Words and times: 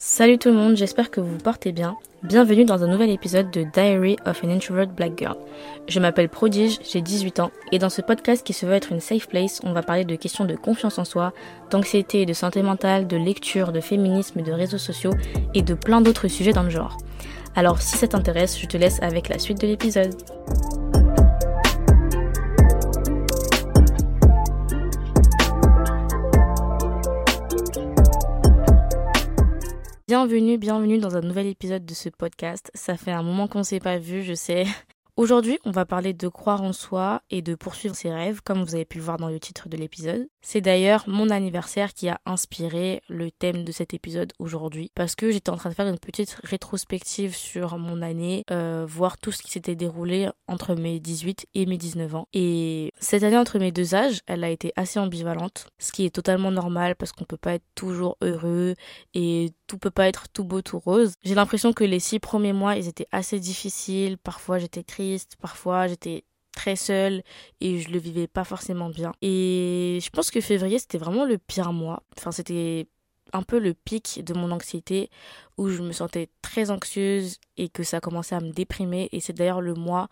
Salut 0.00 0.38
tout 0.38 0.50
le 0.50 0.54
monde, 0.54 0.76
j'espère 0.76 1.10
que 1.10 1.20
vous 1.20 1.32
vous 1.32 1.38
portez 1.38 1.72
bien. 1.72 1.96
Bienvenue 2.22 2.64
dans 2.64 2.84
un 2.84 2.86
nouvel 2.86 3.10
épisode 3.10 3.50
de 3.50 3.64
Diary 3.64 4.16
of 4.26 4.44
an 4.44 4.48
Introvert 4.48 4.86
Black 4.86 5.18
Girl. 5.18 5.34
Je 5.88 5.98
m'appelle 5.98 6.28
Prodige, 6.28 6.78
j'ai 6.88 7.00
18 7.00 7.40
ans, 7.40 7.50
et 7.72 7.80
dans 7.80 7.90
ce 7.90 8.00
podcast 8.00 8.46
qui 8.46 8.52
se 8.52 8.64
veut 8.64 8.74
être 8.74 8.92
une 8.92 9.00
safe 9.00 9.26
place, 9.26 9.60
on 9.64 9.72
va 9.72 9.82
parler 9.82 10.04
de 10.04 10.14
questions 10.14 10.44
de 10.44 10.54
confiance 10.54 11.00
en 11.00 11.04
soi, 11.04 11.32
d'anxiété, 11.70 12.26
de 12.26 12.32
santé 12.32 12.62
mentale, 12.62 13.08
de 13.08 13.16
lecture, 13.16 13.72
de 13.72 13.80
féminisme, 13.80 14.42
de 14.42 14.52
réseaux 14.52 14.78
sociaux 14.78 15.14
et 15.54 15.62
de 15.62 15.74
plein 15.74 16.00
d'autres 16.00 16.28
sujets 16.28 16.52
dans 16.52 16.62
le 16.62 16.70
genre. 16.70 16.96
Alors 17.56 17.82
si 17.82 17.96
ça 17.96 18.06
t'intéresse, 18.06 18.56
je 18.56 18.66
te 18.66 18.76
laisse 18.76 19.02
avec 19.02 19.28
la 19.28 19.40
suite 19.40 19.60
de 19.60 19.66
l'épisode. 19.66 20.14
Bienvenue, 30.08 30.56
bienvenue 30.56 30.96
dans 30.96 31.18
un 31.18 31.20
nouvel 31.20 31.48
épisode 31.48 31.84
de 31.84 31.92
ce 31.92 32.08
podcast. 32.08 32.70
Ça 32.72 32.96
fait 32.96 33.12
un 33.12 33.22
moment 33.22 33.46
qu'on 33.46 33.58
ne 33.58 33.62
s'est 33.62 33.78
pas 33.78 33.98
vu, 33.98 34.22
je 34.22 34.32
sais. 34.32 34.64
Aujourd'hui, 35.18 35.58
on 35.66 35.70
va 35.70 35.84
parler 35.84 36.14
de 36.14 36.28
croire 36.28 36.62
en 36.62 36.72
soi 36.72 37.20
et 37.28 37.42
de 37.42 37.54
poursuivre 37.54 37.94
ses 37.94 38.10
rêves, 38.10 38.40
comme 38.42 38.62
vous 38.62 38.74
avez 38.74 38.86
pu 38.86 38.96
le 38.96 39.04
voir 39.04 39.18
dans 39.18 39.28
le 39.28 39.38
titre 39.38 39.68
de 39.68 39.76
l'épisode. 39.76 40.26
C'est 40.40 40.62
d'ailleurs 40.62 41.04
mon 41.08 41.28
anniversaire 41.28 41.92
qui 41.92 42.08
a 42.08 42.20
inspiré 42.24 43.02
le 43.08 43.30
thème 43.30 43.64
de 43.64 43.72
cet 43.72 43.92
épisode 43.92 44.32
aujourd'hui, 44.38 44.90
parce 44.94 45.14
que 45.14 45.30
j'étais 45.30 45.50
en 45.50 45.56
train 45.56 45.68
de 45.68 45.74
faire 45.74 45.88
une 45.88 45.98
petite 45.98 46.38
rétrospective 46.42 47.36
sur 47.36 47.76
mon 47.76 48.00
année, 48.00 48.44
euh, 48.50 48.86
voir 48.88 49.18
tout 49.18 49.32
ce 49.32 49.42
qui 49.42 49.50
s'était 49.50 49.76
déroulé 49.76 50.30
entre 50.46 50.74
mes 50.74 51.00
18 51.00 51.46
et 51.54 51.66
mes 51.66 51.76
19 51.76 52.14
ans. 52.14 52.28
Et 52.32 52.92
cette 52.98 53.24
année 53.24 53.36
entre 53.36 53.58
mes 53.58 53.72
deux 53.72 53.94
âges, 53.94 54.20
elle 54.26 54.42
a 54.42 54.48
été 54.48 54.72
assez 54.74 54.98
ambivalente, 54.98 55.66
ce 55.78 55.92
qui 55.92 56.06
est 56.06 56.14
totalement 56.14 56.50
normal 56.50 56.96
parce 56.96 57.12
qu'on 57.12 57.24
peut 57.24 57.36
pas 57.36 57.54
être 57.54 57.66
toujours 57.74 58.16
heureux 58.22 58.74
et 59.12 59.52
tout 59.68 59.78
peut 59.78 59.92
pas 59.92 60.08
être 60.08 60.28
tout 60.28 60.44
beau, 60.44 60.62
tout 60.62 60.80
rose. 60.80 61.14
J'ai 61.22 61.36
l'impression 61.36 61.72
que 61.72 61.84
les 61.84 62.00
six 62.00 62.18
premiers 62.18 62.52
mois, 62.52 62.74
ils 62.74 62.88
étaient 62.88 63.06
assez 63.12 63.38
difficiles. 63.38 64.18
Parfois, 64.18 64.58
j'étais 64.58 64.82
triste 64.82 65.36
parfois 65.40 65.86
j'étais 65.86 66.24
très 66.52 66.76
seule 66.76 67.22
et 67.60 67.80
je 67.80 67.90
le 67.90 67.98
vivais 67.98 68.26
pas 68.26 68.44
forcément 68.44 68.88
bien. 68.88 69.12
Et 69.22 69.98
je 70.02 70.10
pense 70.10 70.30
que 70.30 70.40
février 70.40 70.78
c'était 70.78 70.98
vraiment 70.98 71.24
le 71.24 71.38
pire 71.38 71.72
mois. 71.72 72.02
Enfin 72.16 72.32
c'était 72.32 72.88
un 73.32 73.42
peu 73.42 73.58
le 73.58 73.74
pic 73.74 74.22
de 74.24 74.34
mon 74.34 74.50
anxiété 74.50 75.10
où 75.56 75.68
je 75.68 75.82
me 75.82 75.92
sentais 75.92 76.28
très 76.42 76.70
anxieuse 76.70 77.38
et 77.56 77.68
que 77.68 77.82
ça 77.82 78.00
commençait 78.00 78.34
à 78.34 78.40
me 78.40 78.52
déprimer. 78.52 79.08
Et 79.12 79.20
c'est 79.20 79.32
d'ailleurs 79.32 79.60
le 79.60 79.74
mois 79.74 80.08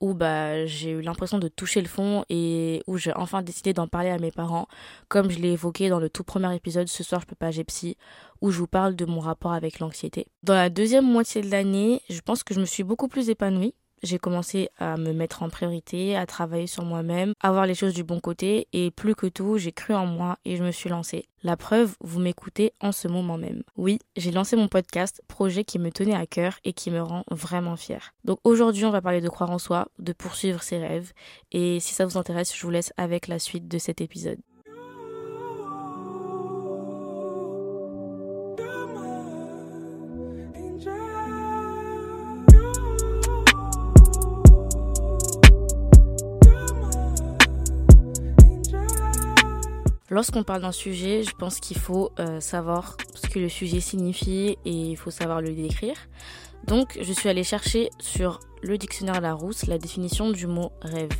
où 0.00 0.14
bah 0.14 0.66
j'ai 0.66 0.90
eu 0.90 1.00
l'impression 1.00 1.38
de 1.38 1.48
toucher 1.48 1.80
le 1.80 1.88
fond 1.88 2.24
et 2.28 2.82
où 2.86 2.96
j'ai 2.96 3.12
enfin 3.14 3.42
décidé 3.42 3.72
d'en 3.72 3.86
parler 3.86 4.10
à 4.10 4.18
mes 4.18 4.30
parents. 4.30 4.66
Comme 5.08 5.30
je 5.30 5.38
l'ai 5.38 5.52
évoqué 5.52 5.88
dans 5.88 6.00
le 6.00 6.08
tout 6.08 6.24
premier 6.24 6.54
épisode 6.54 6.88
ce 6.88 7.02
soir 7.02 7.20
je 7.20 7.26
peux 7.26 7.36
pas 7.36 7.50
j'ai 7.50 7.64
psy 7.64 7.96
où 8.40 8.50
je 8.50 8.58
vous 8.58 8.66
parle 8.66 8.96
de 8.96 9.04
mon 9.04 9.20
rapport 9.20 9.52
avec 9.52 9.78
l'anxiété. 9.78 10.26
Dans 10.42 10.54
la 10.54 10.70
deuxième 10.70 11.04
moitié 11.04 11.42
de 11.42 11.50
l'année, 11.50 12.00
je 12.08 12.20
pense 12.20 12.42
que 12.42 12.54
je 12.54 12.60
me 12.60 12.64
suis 12.64 12.82
beaucoup 12.82 13.08
plus 13.08 13.28
épanouie 13.28 13.74
j'ai 14.02 14.18
commencé 14.18 14.68
à 14.78 14.96
me 14.96 15.12
mettre 15.12 15.42
en 15.42 15.50
priorité, 15.50 16.16
à 16.16 16.26
travailler 16.26 16.66
sur 16.66 16.84
moi-même, 16.84 17.32
à 17.40 17.52
voir 17.52 17.66
les 17.66 17.74
choses 17.74 17.94
du 17.94 18.04
bon 18.04 18.20
côté 18.20 18.68
et 18.72 18.90
plus 18.90 19.14
que 19.14 19.26
tout, 19.26 19.58
j'ai 19.58 19.72
cru 19.72 19.94
en 19.94 20.06
moi 20.06 20.38
et 20.44 20.56
je 20.56 20.64
me 20.64 20.70
suis 20.70 20.88
lancée. 20.90 21.26
La 21.42 21.56
preuve, 21.56 21.94
vous 22.00 22.20
m'écoutez 22.20 22.72
en 22.80 22.92
ce 22.92 23.08
moment 23.08 23.38
même. 23.38 23.62
Oui, 23.76 23.98
j'ai 24.16 24.30
lancé 24.30 24.56
mon 24.56 24.68
podcast, 24.68 25.22
projet 25.26 25.64
qui 25.64 25.78
me 25.78 25.90
tenait 25.90 26.14
à 26.14 26.26
cœur 26.26 26.58
et 26.64 26.72
qui 26.72 26.90
me 26.90 27.02
rend 27.02 27.24
vraiment 27.30 27.76
fière. 27.76 28.12
Donc 28.24 28.38
aujourd'hui, 28.44 28.84
on 28.84 28.90
va 28.90 29.00
parler 29.00 29.20
de 29.20 29.28
croire 29.28 29.50
en 29.50 29.58
soi, 29.58 29.88
de 29.98 30.12
poursuivre 30.12 30.62
ses 30.62 30.78
rêves 30.78 31.12
et 31.52 31.80
si 31.80 31.94
ça 31.94 32.04
vous 32.04 32.18
intéresse, 32.18 32.54
je 32.54 32.62
vous 32.62 32.70
laisse 32.70 32.92
avec 32.96 33.28
la 33.28 33.38
suite 33.38 33.68
de 33.68 33.78
cet 33.78 34.00
épisode. 34.00 34.38
Lorsqu'on 50.10 50.42
parle 50.42 50.62
d'un 50.62 50.72
sujet, 50.72 51.22
je 51.22 51.32
pense 51.36 51.60
qu'il 51.60 51.78
faut 51.78 52.10
euh, 52.18 52.40
savoir 52.40 52.96
ce 53.14 53.28
que 53.28 53.38
le 53.38 53.48
sujet 53.48 53.78
signifie 53.78 54.58
et 54.64 54.72
il 54.72 54.96
faut 54.96 55.12
savoir 55.12 55.40
le 55.40 55.54
décrire. 55.54 55.94
Donc, 56.66 56.98
je 57.00 57.12
suis 57.12 57.28
allée 57.28 57.44
chercher 57.44 57.90
sur 58.00 58.40
le 58.62 58.76
dictionnaire 58.76 59.20
Larousse 59.20 59.66
la 59.66 59.78
définition 59.78 60.30
du 60.30 60.48
mot 60.48 60.72
rêve. 60.82 61.10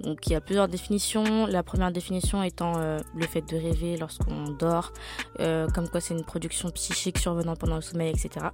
Donc 0.00 0.26
il 0.26 0.32
y 0.32 0.36
a 0.36 0.40
plusieurs 0.40 0.68
définitions. 0.68 1.46
La 1.46 1.62
première 1.62 1.92
définition 1.92 2.42
étant 2.42 2.74
euh, 2.78 2.98
le 3.14 3.26
fait 3.26 3.42
de 3.42 3.56
rêver 3.56 3.96
lorsqu'on 3.96 4.50
dort, 4.58 4.92
euh, 5.40 5.66
comme 5.68 5.88
quoi 5.88 6.00
c'est 6.00 6.14
une 6.14 6.24
production 6.24 6.70
psychique 6.70 7.18
survenant 7.18 7.56
pendant 7.56 7.76
le 7.76 7.82
sommeil, 7.82 8.10
etc. 8.10 8.46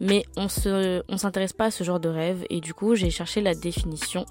Mais 0.00 0.24
on 0.36 0.48
se, 0.48 1.02
s'intéresse 1.16 1.52
pas 1.52 1.66
à 1.66 1.70
ce 1.70 1.84
genre 1.84 2.00
de 2.00 2.08
rêve 2.08 2.44
et 2.50 2.60
du 2.60 2.74
coup 2.74 2.94
j'ai 2.94 3.10
cherché 3.10 3.40
la 3.40 3.54
définition 3.54 4.26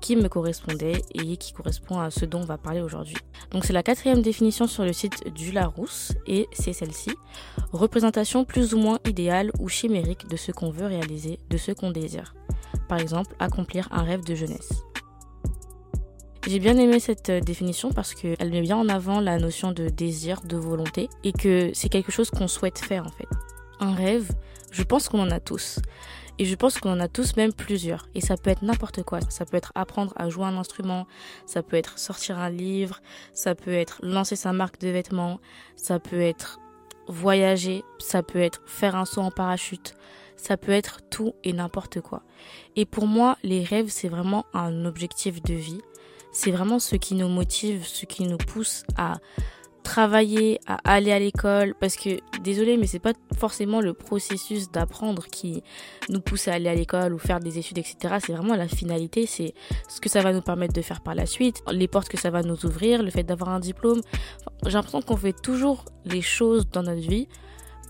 qui 0.00 0.16
me 0.16 0.28
correspondait 0.28 1.02
et 1.14 1.36
qui 1.36 1.52
correspond 1.52 1.98
à 1.98 2.10
ce 2.10 2.24
dont 2.24 2.40
on 2.40 2.44
va 2.44 2.58
parler 2.58 2.80
aujourd'hui. 2.80 3.16
Donc 3.50 3.64
c'est 3.64 3.72
la 3.72 3.82
quatrième 3.82 4.22
définition 4.22 4.66
sur 4.66 4.84
le 4.84 4.92
site 4.92 5.32
du 5.34 5.52
Larousse 5.52 6.12
et 6.26 6.48
c'est 6.52 6.72
celle-ci. 6.72 7.10
Représentation 7.72 8.44
plus 8.44 8.74
ou 8.74 8.78
moins 8.78 8.98
idéale 9.06 9.50
ou 9.58 9.68
chimérique 9.68 10.28
de 10.28 10.36
ce 10.36 10.52
qu'on 10.52 10.70
veut 10.70 10.86
réaliser, 10.86 11.40
de 11.50 11.56
ce 11.56 11.72
qu'on 11.72 11.90
désire. 11.90 12.34
Par 12.88 12.98
exemple, 12.98 13.34
accomplir 13.38 13.88
un 13.90 14.02
rêve 14.02 14.24
de 14.24 14.34
jeunesse. 14.34 14.84
J'ai 16.46 16.58
bien 16.58 16.76
aimé 16.76 17.00
cette 17.00 17.30
euh, 17.30 17.40
définition 17.40 17.90
parce 17.90 18.12
qu'elle 18.12 18.50
met 18.50 18.60
bien 18.60 18.76
en 18.76 18.90
avant 18.90 19.20
la 19.20 19.38
notion 19.38 19.72
de 19.72 19.88
désir, 19.88 20.42
de 20.42 20.58
volonté, 20.58 21.08
et 21.22 21.32
que 21.32 21.70
c'est 21.72 21.88
quelque 21.88 22.12
chose 22.12 22.28
qu'on 22.30 22.48
souhaite 22.48 22.78
faire 22.78 23.06
en 23.06 23.10
fait. 23.10 23.28
Un 23.80 23.94
rêve, 23.94 24.30
je 24.70 24.82
pense 24.82 25.08
qu'on 25.08 25.20
en 25.20 25.30
a 25.30 25.40
tous. 25.40 25.78
Et 26.38 26.44
je 26.44 26.54
pense 26.54 26.78
qu'on 26.78 26.90
en 26.90 27.00
a 27.00 27.08
tous 27.08 27.36
même 27.36 27.54
plusieurs. 27.54 28.08
Et 28.14 28.20
ça 28.20 28.36
peut 28.36 28.50
être 28.50 28.62
n'importe 28.62 29.02
quoi. 29.04 29.20
Ça 29.30 29.46
peut 29.46 29.56
être 29.56 29.72
apprendre 29.74 30.12
à 30.16 30.28
jouer 30.28 30.44
un 30.44 30.58
instrument, 30.58 31.06
ça 31.46 31.62
peut 31.62 31.76
être 31.76 31.98
sortir 31.98 32.38
un 32.38 32.50
livre, 32.50 33.00
ça 33.32 33.54
peut 33.54 33.72
être 33.72 34.00
lancer 34.02 34.36
sa 34.36 34.52
marque 34.52 34.78
de 34.80 34.88
vêtements, 34.88 35.40
ça 35.76 35.98
peut 35.98 36.20
être 36.20 36.60
voyager, 37.08 37.84
ça 37.98 38.22
peut 38.22 38.40
être 38.40 38.60
faire 38.66 38.96
un 38.96 39.06
saut 39.06 39.22
en 39.22 39.30
parachute, 39.30 39.94
ça 40.36 40.58
peut 40.58 40.72
être 40.72 41.00
tout 41.08 41.34
et 41.42 41.54
n'importe 41.54 42.02
quoi. 42.02 42.22
Et 42.76 42.84
pour 42.84 43.06
moi, 43.06 43.38
les 43.42 43.64
rêves, 43.64 43.88
c'est 43.88 44.08
vraiment 44.08 44.44
un 44.52 44.84
objectif 44.84 45.42
de 45.42 45.54
vie 45.54 45.80
c'est 46.34 46.50
vraiment 46.50 46.78
ce 46.78 46.96
qui 46.96 47.14
nous 47.14 47.28
motive, 47.28 47.86
ce 47.86 48.04
qui 48.04 48.26
nous 48.26 48.36
pousse 48.36 48.82
à 48.96 49.14
travailler, 49.84 50.58
à 50.66 50.78
aller 50.84 51.12
à 51.12 51.18
l'école, 51.20 51.74
parce 51.78 51.94
que 51.94 52.18
désolé, 52.42 52.76
mais 52.76 52.86
c'est 52.86 52.98
pas 52.98 53.12
forcément 53.38 53.80
le 53.80 53.94
processus 53.94 54.70
d'apprendre 54.70 55.26
qui 55.26 55.62
nous 56.08 56.20
pousse 56.20 56.48
à 56.48 56.54
aller 56.54 56.68
à 56.68 56.74
l'école 56.74 57.14
ou 57.14 57.18
faire 57.18 57.38
des 57.38 57.58
études, 57.58 57.78
etc. 57.78 58.16
C'est 58.18 58.32
vraiment 58.32 58.56
la 58.56 58.66
finalité, 58.66 59.26
c'est 59.26 59.54
ce 59.88 60.00
que 60.00 60.08
ça 60.08 60.22
va 60.22 60.32
nous 60.32 60.40
permettre 60.40 60.72
de 60.72 60.82
faire 60.82 61.02
par 61.02 61.14
la 61.14 61.26
suite, 61.26 61.62
les 61.70 61.86
portes 61.86 62.08
que 62.08 62.18
ça 62.18 62.30
va 62.30 62.42
nous 62.42 62.66
ouvrir, 62.66 63.02
le 63.02 63.10
fait 63.10 63.22
d'avoir 63.22 63.50
un 63.50 63.60
diplôme. 63.60 64.00
J'ai 64.66 64.72
l'impression 64.72 65.02
qu'on 65.02 65.16
fait 65.16 65.34
toujours 65.40 65.84
les 66.04 66.22
choses 66.22 66.68
dans 66.70 66.82
notre 66.82 67.06
vie 67.06 67.28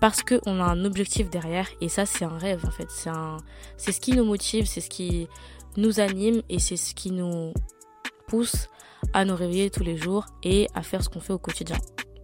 parce 0.01 0.21
qu'on 0.21 0.59
a 0.59 0.65
un 0.65 0.85
objectif 0.85 1.29
derrière 1.29 1.67
et 1.81 1.89
ça 1.89 2.05
c'est 2.05 2.25
un 2.25 2.37
rêve 2.37 2.63
en 2.67 2.71
fait. 2.71 2.87
C'est 2.89 3.09
c'est 3.77 3.91
ce 3.93 4.01
qui 4.01 4.11
nous 4.11 4.25
motive, 4.25 4.65
c'est 4.65 4.81
ce 4.81 4.89
qui 4.89 5.27
nous 5.77 5.99
anime 5.99 6.41
et 6.49 6.59
c'est 6.59 6.77
ce 6.77 6.93
qui 6.93 7.11
nous 7.11 7.53
pousse 8.27 8.67
à 9.13 9.25
nous 9.25 9.35
réveiller 9.35 9.69
tous 9.69 9.83
les 9.83 9.97
jours 9.97 10.25
et 10.43 10.67
à 10.73 10.81
faire 10.81 11.03
ce 11.03 11.09
qu'on 11.09 11.19
fait 11.19 11.33
au 11.33 11.39
quotidien 11.39 11.77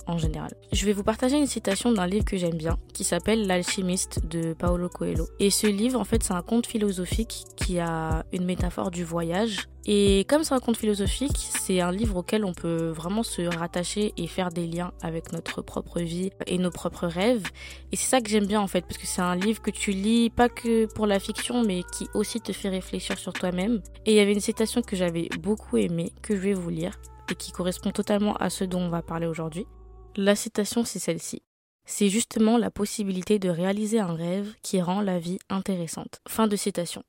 en 0.08 0.18
général. 0.18 0.52
Je 0.72 0.86
vais 0.86 0.94
vous 0.94 1.04
partager 1.04 1.38
une 1.38 1.48
citation 1.48 1.92
d'un 1.92 2.08
livre 2.08 2.26
que 2.26 2.38
j'aime 2.38 2.58
bien 2.58 2.78
qui 2.94 3.04
s'appelle 3.04 3.48
L'alchimiste 3.48 4.26
de 4.28 4.54
Paolo 4.54 4.90
Coelho. 4.90 5.28
Et 5.40 5.50
ce 5.50 5.68
livre, 5.68 6.00
en 6.00 6.04
fait, 6.04 6.24
c'est 6.24 6.34
un 6.34 6.42
conte 6.42 6.68
philosophique 6.68 7.46
qui 7.56 7.80
a 7.80 8.26
une 8.32 8.46
métaphore 8.46 8.92
du 8.92 9.04
voyage. 9.04 9.68
Et 9.86 10.26
comme 10.30 10.44
c'est 10.44 10.54
un 10.54 10.60
conte 10.60 10.78
philosophique, 10.78 11.38
c'est 11.38 11.82
un 11.82 11.92
livre 11.92 12.18
auquel 12.18 12.46
on 12.46 12.54
peut 12.54 12.90
vraiment 12.90 13.24
se 13.24 13.42
rattacher 13.42 14.14
et 14.16 14.28
faire 14.28 14.50
des 14.50 14.68
liens 14.68 14.92
avec 15.02 15.34
notre 15.34 15.64
propre 15.64 16.00
vie 16.00 16.30
et 16.46 16.60
nos 16.60 16.70
propres 16.70 17.08
rêves. 17.08 17.48
Et 17.92 17.96
c'est 17.96 18.08
ça 18.08 18.22
que 18.22 18.30
j'aime 18.30 18.46
bien 18.46 18.62
en 18.62 18.68
fait, 18.68 18.82
parce 18.82 18.98
que 18.98 19.08
c'est 19.08 19.22
un 19.22 19.36
livre 19.36 19.62
que 19.62 19.72
tu 19.72 19.92
lis 19.92 20.30
pas 20.30 20.50
que 20.50 20.86
pour 20.94 21.08
la 21.08 21.20
fiction, 21.20 21.64
mais 21.64 21.82
qui 21.98 22.08
aussi 22.14 22.40
te 22.40 22.52
fait 22.52 22.70
réfléchir 22.70 23.18
sur 23.18 23.34
toi-même. 23.34 23.82
Et 24.06 24.12
il 24.12 24.18
y 24.18 24.20
avait 24.20 24.34
une 24.34 24.40
citation 24.40 24.82
que 24.84 24.96
j'avais 24.96 25.30
beaucoup 25.40 25.78
aimée, 25.78 26.14
que 26.22 26.36
je 26.36 26.42
vais 26.42 26.54
vous 26.54 26.70
lire, 26.70 27.00
et 27.32 27.36
qui 27.36 27.52
correspond 27.52 27.92
totalement 27.92 28.36
à 28.36 28.52
ce 28.52 28.64
dont 28.64 28.82
on 28.82 28.90
va 28.90 29.02
parler 29.02 29.26
aujourd'hui. 29.26 29.66
La 30.18 30.36
citation, 30.36 30.84
c'est 30.84 31.00
celle-ci. 31.00 31.42
C'est 31.86 32.10
justement 32.10 32.58
la 32.58 32.70
possibilité 32.70 33.40
de 33.40 33.48
réaliser 33.48 34.00
un 34.00 34.14
rêve 34.14 34.54
qui 34.62 34.82
rend 34.82 35.00
la 35.00 35.20
vie 35.20 35.40
intéressante. 35.50 36.20
Fin 36.28 36.48
de 36.48 36.56
citation. 36.58 37.04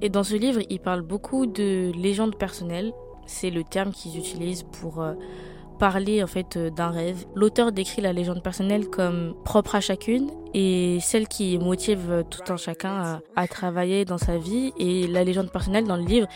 Et 0.00 0.08
dans 0.08 0.24
ce 0.24 0.34
livre, 0.34 0.62
il 0.70 0.80
parle 0.80 1.02
beaucoup 1.02 1.46
de 1.46 1.92
légendes 1.94 2.38
personnelles. 2.38 2.92
C'est 3.26 3.50
le 3.50 3.64
terme 3.64 3.92
qu'ils 3.92 4.16
utilisent 4.16 4.62
pour 4.62 5.02
euh, 5.02 5.14
parler 5.78 6.22
en 6.22 6.26
fait 6.26 6.56
euh, 6.56 6.70
d'un 6.70 6.90
rêve. 6.90 7.24
L'auteur 7.34 7.72
décrit 7.72 8.02
la 8.02 8.12
légende 8.12 8.42
personnelle 8.42 8.88
comme 8.88 9.34
propre 9.44 9.74
à 9.74 9.80
chacune 9.80 10.30
et 10.54 10.98
celle 11.00 11.28
qui 11.28 11.58
motive 11.58 12.24
tout 12.30 12.52
un 12.52 12.56
chacun 12.56 13.20
à, 13.36 13.46
travailler 13.46 14.04
dans 14.04 14.18
sa 14.18 14.36
vie. 14.38 14.72
Et 14.78 15.06
la 15.06 15.24
légende 15.24 15.50
personnelle 15.50 15.84
dans 15.84 15.96
le 15.96 16.04
livre, 16.04 16.26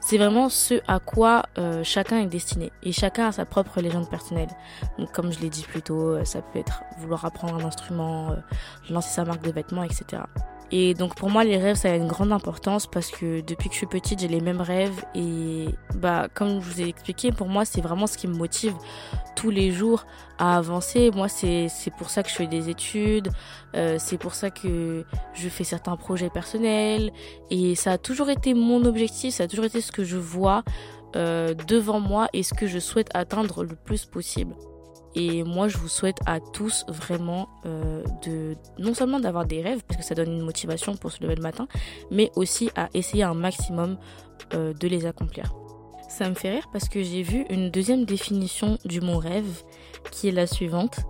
c'est 0.00 0.18
vraiment 0.18 0.48
ce 0.48 0.80
à 0.86 0.98
quoi 0.98 1.44
euh, 1.58 1.82
chacun 1.84 2.18
est 2.18 2.26
destiné. 2.26 2.70
Et 2.82 2.92
chacun 2.92 3.28
a 3.28 3.32
sa 3.32 3.44
propre 3.44 3.80
légende 3.80 4.08
personnelle. 4.08 4.50
Donc, 4.98 5.12
comme 5.12 5.32
je 5.32 5.40
l'ai 5.40 5.50
dit 5.50 5.62
plus 5.62 5.82
tôt, 5.82 6.10
euh, 6.10 6.24
ça 6.24 6.42
peut 6.42 6.58
être 6.58 6.82
vouloir 6.98 7.24
apprendre 7.24 7.54
un 7.54 7.64
instrument, 7.64 8.34
lancer 8.88 9.10
sa 9.10 9.24
marque 9.24 9.42
de 9.42 9.52
vêtements, 9.52 9.84
etc. 9.84 10.22
Et 10.72 10.94
donc 10.94 11.16
pour 11.16 11.30
moi 11.30 11.42
les 11.42 11.56
rêves 11.56 11.76
ça 11.76 11.90
a 11.90 11.96
une 11.96 12.06
grande 12.06 12.32
importance 12.32 12.86
parce 12.86 13.10
que 13.10 13.40
depuis 13.40 13.68
que 13.68 13.74
je 13.74 13.78
suis 13.78 13.86
petite 13.86 14.20
j'ai 14.20 14.28
les 14.28 14.40
mêmes 14.40 14.60
rêves 14.60 15.04
et 15.14 15.66
bah 15.96 16.28
comme 16.32 16.60
je 16.60 16.70
vous 16.70 16.80
ai 16.80 16.88
expliqué 16.88 17.32
pour 17.32 17.48
moi 17.48 17.64
c'est 17.64 17.80
vraiment 17.80 18.06
ce 18.06 18.16
qui 18.16 18.28
me 18.28 18.34
motive 18.34 18.74
tous 19.34 19.50
les 19.50 19.72
jours 19.72 20.06
à 20.38 20.56
avancer. 20.56 21.10
Moi 21.12 21.28
c'est 21.28 21.68
pour 21.98 22.10
ça 22.10 22.22
que 22.22 22.30
je 22.30 22.34
fais 22.34 22.46
des 22.46 22.68
études, 22.68 23.30
euh, 23.74 23.96
c'est 23.98 24.18
pour 24.18 24.34
ça 24.34 24.50
que 24.50 25.04
je 25.34 25.48
fais 25.48 25.64
certains 25.64 25.96
projets 25.96 26.30
personnels 26.30 27.12
et 27.50 27.74
ça 27.74 27.92
a 27.92 27.98
toujours 27.98 28.30
été 28.30 28.54
mon 28.54 28.84
objectif, 28.84 29.34
ça 29.34 29.44
a 29.44 29.48
toujours 29.48 29.64
été 29.64 29.80
ce 29.80 29.90
que 29.90 30.04
je 30.04 30.16
vois 30.16 30.62
euh, 31.16 31.54
devant 31.66 31.98
moi 31.98 32.28
et 32.32 32.44
ce 32.44 32.54
que 32.54 32.68
je 32.68 32.78
souhaite 32.78 33.08
atteindre 33.12 33.64
le 33.64 33.74
plus 33.74 34.04
possible. 34.04 34.54
Et 35.14 35.42
moi, 35.42 35.68
je 35.68 35.76
vous 35.76 35.88
souhaite 35.88 36.18
à 36.26 36.38
tous 36.40 36.84
vraiment 36.88 37.48
euh, 37.66 38.04
de 38.24 38.56
non 38.78 38.94
seulement 38.94 39.18
d'avoir 39.18 39.44
des 39.44 39.60
rêves, 39.60 39.82
parce 39.86 39.98
que 40.00 40.06
ça 40.06 40.14
donne 40.14 40.32
une 40.32 40.42
motivation 40.42 40.96
pour 40.96 41.10
se 41.10 41.22
lever 41.22 41.34
le 41.34 41.42
matin, 41.42 41.66
mais 42.10 42.30
aussi 42.36 42.70
à 42.76 42.88
essayer 42.94 43.24
un 43.24 43.34
maximum 43.34 43.98
euh, 44.54 44.72
de 44.72 44.88
les 44.88 45.06
accomplir. 45.06 45.52
Ça 46.08 46.28
me 46.28 46.34
fait 46.34 46.50
rire 46.50 46.68
parce 46.72 46.88
que 46.88 47.02
j'ai 47.02 47.22
vu 47.22 47.44
une 47.50 47.70
deuxième 47.70 48.04
définition 48.04 48.78
du 48.84 49.00
mot 49.00 49.18
rêve, 49.18 49.62
qui 50.10 50.28
est 50.28 50.32
la 50.32 50.46
suivante 50.46 51.00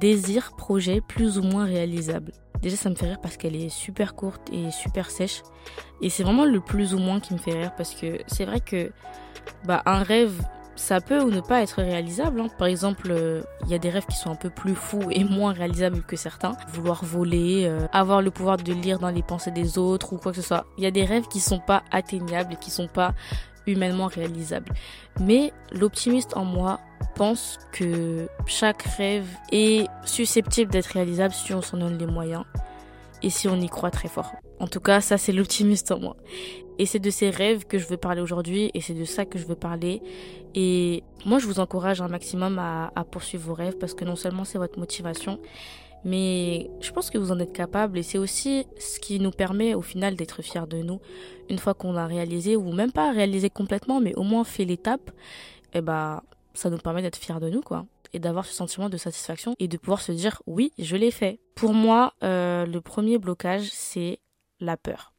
désir, 0.00 0.52
projet 0.56 1.00
plus 1.00 1.38
ou 1.38 1.42
moins 1.42 1.64
réalisable. 1.64 2.32
Déjà, 2.60 2.76
ça 2.76 2.90
me 2.90 2.94
fait 2.94 3.08
rire 3.08 3.20
parce 3.20 3.36
qu'elle 3.36 3.56
est 3.56 3.68
super 3.68 4.14
courte 4.14 4.48
et 4.52 4.70
super 4.70 5.10
sèche. 5.10 5.42
Et 6.00 6.08
c'est 6.08 6.22
vraiment 6.22 6.44
le 6.44 6.60
plus 6.60 6.94
ou 6.94 6.98
moins 6.98 7.20
qui 7.20 7.34
me 7.34 7.38
fait 7.38 7.52
rire 7.52 7.72
parce 7.76 7.94
que 7.94 8.18
c'est 8.26 8.44
vrai 8.44 8.60
que 8.60 8.90
bah, 9.64 9.82
un 9.86 10.02
rêve, 10.02 10.42
ça 10.76 11.00
peut 11.00 11.20
ou 11.20 11.30
ne 11.30 11.40
pas 11.40 11.62
être 11.62 11.82
réalisable. 11.82 12.40
Hein. 12.40 12.48
Par 12.58 12.66
exemple, 12.66 13.08
euh, 13.10 13.42
il 13.64 13.70
y 13.70 13.74
a 13.74 13.78
des 13.78 13.90
rêves 13.90 14.06
qui 14.06 14.16
sont 14.16 14.30
un 14.30 14.36
peu 14.36 14.50
plus 14.50 14.74
fous 14.74 15.10
et 15.10 15.24
moins 15.24 15.52
réalisables 15.52 16.02
que 16.02 16.16
certains. 16.16 16.52
Vouloir 16.72 17.04
voler, 17.04 17.64
euh, 17.66 17.86
avoir 17.92 18.22
le 18.22 18.30
pouvoir 18.30 18.56
de 18.56 18.72
lire 18.72 18.98
dans 18.98 19.10
les 19.10 19.22
pensées 19.22 19.50
des 19.50 19.78
autres 19.78 20.12
ou 20.12 20.18
quoi 20.18 20.32
que 20.32 20.40
ce 20.40 20.46
soit. 20.46 20.66
Il 20.78 20.84
y 20.84 20.86
a 20.86 20.90
des 20.90 21.04
rêves 21.04 21.28
qui 21.28 21.40
sont 21.40 21.60
pas 21.60 21.82
atteignables 21.90 22.54
et 22.54 22.56
qui 22.56 22.70
sont 22.70 22.88
pas 22.88 23.14
humainement 23.66 24.06
réalisables. 24.06 24.72
Mais 25.20 25.52
l'optimiste 25.72 26.36
en 26.36 26.44
moi 26.44 26.80
pense 27.14 27.58
que 27.72 28.28
chaque 28.46 28.82
rêve 28.82 29.26
est 29.52 29.88
susceptible 30.04 30.70
d'être 30.70 30.86
réalisable 30.86 31.32
si 31.32 31.54
on 31.54 31.62
s'en 31.62 31.78
donne 31.78 31.98
les 31.98 32.06
moyens 32.06 32.44
et 33.22 33.30
si 33.30 33.48
on 33.48 33.56
y 33.56 33.68
croit 33.68 33.90
très 33.90 34.08
fort. 34.08 34.32
En 34.60 34.66
tout 34.66 34.80
cas, 34.80 35.00
ça 35.00 35.18
c'est 35.18 35.32
l'optimiste 35.32 35.90
en 35.92 36.00
moi. 36.00 36.16
Et 36.78 36.86
c'est 36.86 36.98
de 36.98 37.10
ces 37.10 37.30
rêves 37.30 37.66
que 37.66 37.78
je 37.78 37.86
veux 37.86 37.96
parler 37.96 38.20
aujourd'hui 38.20 38.70
et 38.74 38.80
c'est 38.80 38.94
de 38.94 39.04
ça 39.04 39.24
que 39.24 39.38
je 39.38 39.46
veux 39.46 39.54
parler. 39.54 40.02
Et 40.54 41.02
moi, 41.24 41.38
je 41.38 41.46
vous 41.46 41.60
encourage 41.60 42.00
un 42.00 42.08
maximum 42.08 42.58
à, 42.58 42.90
poursuivre 43.10 43.44
vos 43.44 43.54
rêves 43.54 43.76
parce 43.78 43.94
que 43.94 44.04
non 44.04 44.16
seulement 44.16 44.44
c'est 44.44 44.58
votre 44.58 44.78
motivation, 44.78 45.38
mais 46.04 46.70
je 46.80 46.90
pense 46.90 47.10
que 47.10 47.18
vous 47.18 47.32
en 47.32 47.38
êtes 47.38 47.52
capable 47.52 47.98
et 47.98 48.02
c'est 48.02 48.18
aussi 48.18 48.66
ce 48.78 48.98
qui 49.00 49.20
nous 49.20 49.30
permet 49.30 49.74
au 49.74 49.82
final 49.82 50.16
d'être 50.16 50.42
fiers 50.42 50.66
de 50.68 50.78
nous 50.78 51.00
une 51.48 51.58
fois 51.58 51.74
qu'on 51.74 51.96
a 51.96 52.06
réalisé 52.06 52.56
ou 52.56 52.72
même 52.72 52.92
pas 52.92 53.12
réalisé 53.12 53.50
complètement, 53.50 54.00
mais 54.00 54.14
au 54.16 54.22
moins 54.22 54.44
fait 54.44 54.64
l'étape. 54.64 55.10
Et 55.72 55.78
eh 55.78 55.80
bah, 55.80 56.22
ça 56.54 56.70
nous 56.70 56.78
permet 56.78 57.02
d'être 57.02 57.16
fiers 57.16 57.40
de 57.40 57.50
nous, 57.50 57.60
quoi 57.60 57.86
et 58.14 58.20
d'avoir 58.20 58.46
ce 58.46 58.54
sentiment 58.54 58.88
de 58.88 58.96
satisfaction 58.96 59.54
et 59.58 59.68
de 59.68 59.76
pouvoir 59.76 60.00
se 60.00 60.12
dire 60.12 60.40
oui, 60.46 60.72
je 60.78 60.96
l'ai 60.96 61.10
fait. 61.10 61.40
Pour 61.56 61.74
moi, 61.74 62.14
euh, 62.22 62.64
le 62.64 62.80
premier 62.80 63.18
blocage, 63.18 63.68
c'est 63.72 64.20
la 64.60 64.76
peur. 64.76 65.13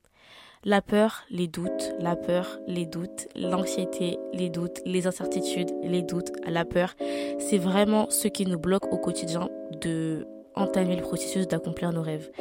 La 0.67 0.81
peur, 0.81 1.25
les 1.29 1.45
doutes, 1.47 1.93
la 1.99 2.15
peur, 2.15 2.59
les 2.65 2.87
doutes, 2.87 3.27
l'anxiété, 3.35 4.17
les 4.33 4.49
doutes, 4.49 4.81
les 4.83 5.05
incertitudes, 5.05 5.69
les 5.83 6.01
doutes, 6.01 6.31
la 6.47 6.65
peur, 6.65 6.95
c'est 7.37 7.59
vraiment 7.59 8.09
ce 8.09 8.27
qui 8.27 8.47
nous 8.47 8.57
bloque 8.57 8.91
au 8.91 8.97
quotidien 8.97 9.47
de 9.79 10.25
entamer 10.55 10.95
le 10.95 11.03
processus 11.03 11.47
d'accomplir 11.47 11.93
nos 11.93 12.01
rêves. 12.01 12.31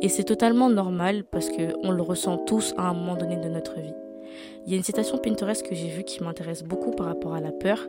Et 0.00 0.08
c'est 0.08 0.22
totalement 0.22 0.70
normal 0.70 1.24
parce 1.24 1.48
que 1.48 1.74
on 1.82 1.90
le 1.90 2.02
ressent 2.02 2.38
tous 2.38 2.72
à 2.76 2.82
un 2.82 2.94
moment 2.94 3.16
donné 3.16 3.36
de 3.36 3.48
notre 3.48 3.74
vie. 3.80 3.94
Il 4.64 4.70
y 4.70 4.74
a 4.74 4.76
une 4.76 4.84
citation 4.84 5.18
Pinterest 5.18 5.66
que 5.68 5.74
j'ai 5.74 5.88
vue 5.88 6.04
qui 6.04 6.22
m'intéresse 6.22 6.62
beaucoup 6.62 6.92
par 6.92 7.06
rapport 7.06 7.34
à 7.34 7.40
la 7.40 7.50
peur. 7.50 7.80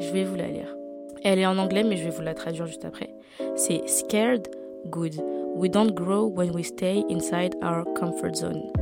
Je 0.00 0.10
vais 0.10 0.24
vous 0.24 0.36
la 0.36 0.48
lire. 0.48 0.74
Elle 1.22 1.38
est 1.38 1.44
en 1.44 1.58
anglais 1.58 1.84
mais 1.84 1.98
je 1.98 2.04
vais 2.04 2.10
vous 2.10 2.22
la 2.22 2.32
traduire 2.32 2.64
juste 2.64 2.86
après. 2.86 3.10
C'est 3.56 3.86
scared 3.88 4.48
good. 4.86 5.16
We 5.54 5.70
don't 5.70 5.92
grow 5.92 6.28
when 6.28 6.50
we 6.54 6.64
stay 6.64 7.04
inside 7.10 7.54
our 7.62 7.84
comfort 7.92 8.36
zone. 8.36 8.72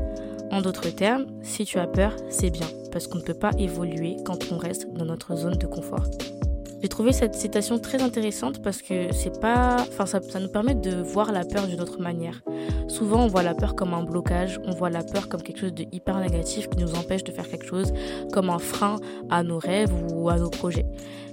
En 0.50 0.60
d'autres 0.62 0.90
termes, 0.90 1.26
si 1.42 1.64
tu 1.64 1.78
as 1.78 1.86
peur, 1.86 2.16
c'est 2.28 2.50
bien, 2.50 2.66
parce 2.90 3.06
qu'on 3.06 3.18
ne 3.18 3.22
peut 3.22 3.34
pas 3.34 3.52
évoluer 3.58 4.16
quand 4.24 4.50
on 4.50 4.58
reste 4.58 4.92
dans 4.92 5.04
notre 5.04 5.36
zone 5.36 5.56
de 5.56 5.66
confort. 5.66 6.06
J'ai 6.82 6.88
trouvé 6.88 7.12
cette 7.12 7.34
citation 7.34 7.78
très 7.78 8.02
intéressante 8.02 8.62
parce 8.62 8.80
que 8.80 9.12
c'est 9.12 9.38
pas, 9.38 9.76
enfin 9.80 10.06
ça, 10.06 10.20
ça, 10.22 10.40
nous 10.40 10.48
permet 10.48 10.74
de 10.74 11.02
voir 11.02 11.30
la 11.30 11.44
peur 11.44 11.66
d'une 11.66 11.80
autre 11.80 12.00
manière. 12.00 12.42
Souvent, 12.88 13.24
on 13.24 13.26
voit 13.26 13.42
la 13.42 13.54
peur 13.54 13.76
comme 13.76 13.92
un 13.92 14.02
blocage, 14.02 14.58
on 14.64 14.72
voit 14.72 14.88
la 14.88 15.04
peur 15.04 15.28
comme 15.28 15.42
quelque 15.42 15.60
chose 15.60 15.74
de 15.74 15.84
hyper 15.92 16.18
négatif 16.18 16.68
qui 16.70 16.78
nous 16.78 16.94
empêche 16.94 17.22
de 17.22 17.32
faire 17.32 17.48
quelque 17.48 17.66
chose, 17.66 17.92
comme 18.32 18.48
un 18.48 18.58
frein 18.58 18.96
à 19.28 19.42
nos 19.42 19.58
rêves 19.58 19.92
ou 20.14 20.30
à 20.30 20.38
nos 20.38 20.48
projets. 20.48 20.86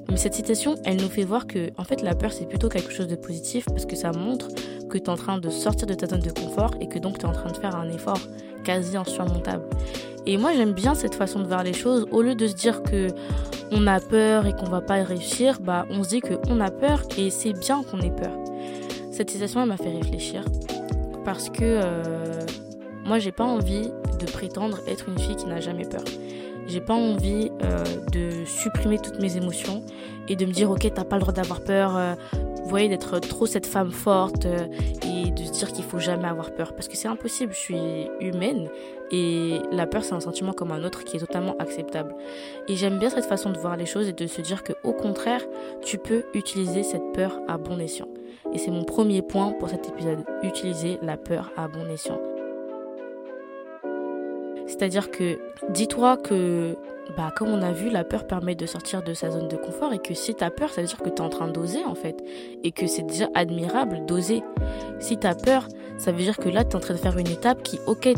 Mais 0.10 0.18
cette 0.18 0.34
citation, 0.34 0.75
elle 0.86 0.98
nous 0.98 1.10
fait 1.10 1.24
voir 1.24 1.48
que, 1.48 1.69
en 1.78 1.84
fait, 1.86 2.02
la 2.02 2.14
peur 2.14 2.34
c'est 2.34 2.46
plutôt 2.46 2.69
quelque 2.69 2.92
chose 2.92 3.08
de 3.08 3.16
positif 3.16 3.66
parce 3.66 3.86
que 3.86 3.96
ça 3.96 4.12
montre 4.12 4.50
que 4.90 4.98
tu 4.98 5.06
es 5.06 5.10
en 5.10 5.16
train 5.16 5.38
de 5.38 5.50
sortir 5.50 5.88
de 5.88 5.94
ta 5.94 6.08
zone 6.08 6.22
de 6.22 6.31
confort 6.31 6.72
et 6.81 6.88
que 6.88 7.00
donc 7.00 7.19
tu 7.19 7.25
es 7.25 7.30
en 7.30 7.34
train 7.34 7.52
de 7.52 7.58
faire 7.58 7.75
un 7.75 7.90
effort 7.90 8.19
quasi 8.68 8.98
insurmontable. 8.98 9.64
Et 10.25 10.36
moi 10.36 10.52
j'aime 10.54 10.74
bien 10.74 10.94
cette 10.94 11.16
façon 11.16 11.40
de 11.40 11.48
voir 11.48 11.64
les 11.64 11.72
choses. 11.72 12.06
Au 12.12 12.22
lieu 12.22 12.36
de 12.36 12.48
se 12.48 12.54
dire 12.54 12.84
que 12.84 13.08
on 13.72 13.88
a 13.88 14.02
peur 14.02 14.46
et 14.46 14.54
qu'on 14.54 14.69
va 14.69 14.81
pas 14.81 15.02
réussir, 15.04 15.60
bah 15.62 15.86
on 15.90 16.04
se 16.04 16.10
dit 16.10 16.19
qu'on 16.19 16.60
a 16.60 16.69
peur 16.69 17.04
et 17.18 17.30
c'est 17.30 17.54
bien 17.54 17.81
qu'on 17.84 18.00
ait 18.02 18.12
peur. 18.12 18.34
Cette 19.12 19.30
citation 19.30 19.66
m'a 19.66 19.78
fait 19.78 19.90
réfléchir 19.90 20.44
parce 21.24 21.50
que 21.50 21.62
euh, 21.64 22.42
moi 23.06 23.19
j'ai 23.19 23.31
pas 23.31 23.46
envie 23.46 23.90
de 24.19 24.25
prétendre 24.25 24.80
être 24.86 25.08
une 25.08 25.18
fille 25.18 25.38
qui 25.38 25.46
n'a 25.46 25.62
jamais 25.62 25.86
peur. 25.86 26.04
J'ai 26.68 26.81
pas 26.81 26.94
envie 26.94 27.50
euh, 27.64 27.86
de 28.12 28.44
supprimer 28.46 29.00
toutes 29.00 29.22
mes 29.22 29.38
émotions 29.38 29.81
et 30.28 30.36
de 30.36 30.46
me 30.46 30.52
dire 30.52 30.69
ok 30.69 30.92
t'as 30.94 31.06
pas 31.06 31.16
le 31.16 31.22
droit 31.22 31.34
d'avoir 31.34 31.62
peur, 31.62 31.96
euh, 31.96 32.16
voyez, 32.66 32.90
d'être 32.90 33.19
trop 33.19 33.46
cette 33.46 33.66
femme 33.66 33.92
forte 33.92 34.46
de 35.31 35.44
se 35.44 35.51
dire 35.51 35.71
qu'il 35.71 35.83
faut 35.83 36.00
jamais 36.00 36.27
avoir 36.27 36.51
peur. 36.51 36.74
Parce 36.74 36.88
que 36.88 36.95
c'est 36.95 37.07
impossible, 37.07 37.53
je 37.53 37.57
suis 37.57 37.77
humaine 38.19 38.69
et 39.12 39.59
la 39.71 39.88
peur 39.88 40.03
c'est 40.03 40.13
un 40.13 40.19
sentiment 40.19 40.53
comme 40.53 40.71
un 40.71 40.83
autre 40.83 41.03
qui 41.03 41.18
est 41.18 41.19
totalement 41.19 41.56
acceptable. 41.59 42.15
Et 42.68 42.75
j'aime 42.75 43.00
bien 43.00 43.09
cette 43.09 43.25
façon 43.25 43.51
de 43.51 43.57
voir 43.57 43.77
les 43.77 43.85
choses 43.85 44.07
et 44.07 44.13
de 44.13 44.27
se 44.27 44.41
dire 44.41 44.63
que 44.63 44.74
au 44.83 44.94
contraire, 44.94 45.41
tu 45.83 45.97
peux 45.97 46.24
utiliser 46.33 46.83
cette 46.83 47.13
peur 47.13 47.39
à 47.47 47.57
bon 47.57 47.79
escient. 47.79 48.07
Et 48.53 48.57
c'est 48.57 48.71
mon 48.71 48.83
premier 48.83 49.21
point 49.21 49.51
pour 49.51 49.69
cet 49.69 49.88
épisode, 49.89 50.24
utiliser 50.44 51.00
la 51.01 51.18
peur 51.18 51.51
à 51.57 51.68
bon 51.68 51.88
escient. 51.89 52.19
C'est-à-dire 54.78 55.10
que 55.10 55.40
dis-toi 55.69 56.18
que 56.18 56.76
bah, 57.16 57.31
comme 57.36 57.50
on 57.50 57.62
a 57.62 57.72
vu, 57.72 57.90
la 57.90 58.04
peur 58.04 58.28
permet 58.28 58.56
de 58.56 58.66
sortir 58.66 59.02
de 59.02 59.14
sa 59.14 59.31
zone 59.31 59.48
de 59.48 59.56
confort 59.56 59.94
et 59.94 60.00
que 60.00 60.14
si 60.14 60.36
tu 60.36 60.44
as 60.44 60.52
peur, 60.52 60.69
ça 60.69 60.81
veut 60.81 60.88
dire 60.88 60.98
que 60.98 61.10
tu 61.10 61.16
es 61.16 61.22
en 61.22 61.30
train 61.30 61.48
d'oser 61.48 61.84
en 61.86 61.96
fait. 61.96 62.24
Et 62.64 62.72
que 62.72 62.86
c'est 62.86 63.04
déjà 63.04 63.28
admirable 63.34 64.06
d'oser. 64.06 64.44
Si 65.00 65.18
tu 65.18 65.26
as 65.26 65.36
peur, 65.36 65.68
ça 65.98 66.12
veut 66.12 66.22
dire 66.22 66.38
que 66.38 66.50
là, 66.50 66.64
tu 66.64 66.72
es 66.72 66.76
en 66.76 66.80
train 66.80 66.94
de 66.94 67.00
faire 67.00 67.18
une 67.18 67.28
étape 67.28 67.64
qui, 67.64 67.80
ok, 67.88 68.14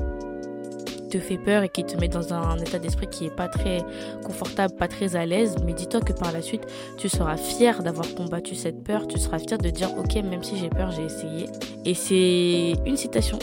te 1.10 1.20
fait 1.20 1.38
peur 1.38 1.64
et 1.64 1.70
qui 1.70 1.84
te 1.84 1.98
met 1.98 2.08
dans 2.08 2.34
un 2.34 2.58
état 2.58 2.78
d'esprit 2.78 3.08
qui 3.08 3.26
est 3.26 3.36
pas 3.36 3.48
très 3.48 3.80
confortable, 4.24 4.76
pas 4.76 4.88
très 4.88 5.16
à 5.16 5.26
l'aise, 5.26 5.56
mais 5.66 5.74
dis-toi 5.74 6.02
que 6.02 6.14
par 6.14 6.32
la 6.32 6.42
suite, 6.42 6.64
tu 6.98 7.10
seras 7.10 7.36
fier 7.36 7.82
d'avoir 7.82 8.14
combattu 8.14 8.54
cette 8.54 8.84
peur, 8.84 9.08
tu 9.08 9.18
seras 9.18 9.40
fier 9.40 9.58
de 9.58 9.70
dire 9.70 9.90
ok, 9.98 10.16
même 10.24 10.44
si 10.44 10.58
j'ai 10.58 10.70
peur, 10.70 10.92
j'ai 10.92 11.04
essayé. 11.04 11.48
Et 11.86 11.96
c'est 11.96 12.74
une 12.86 12.98
citation 12.98 13.40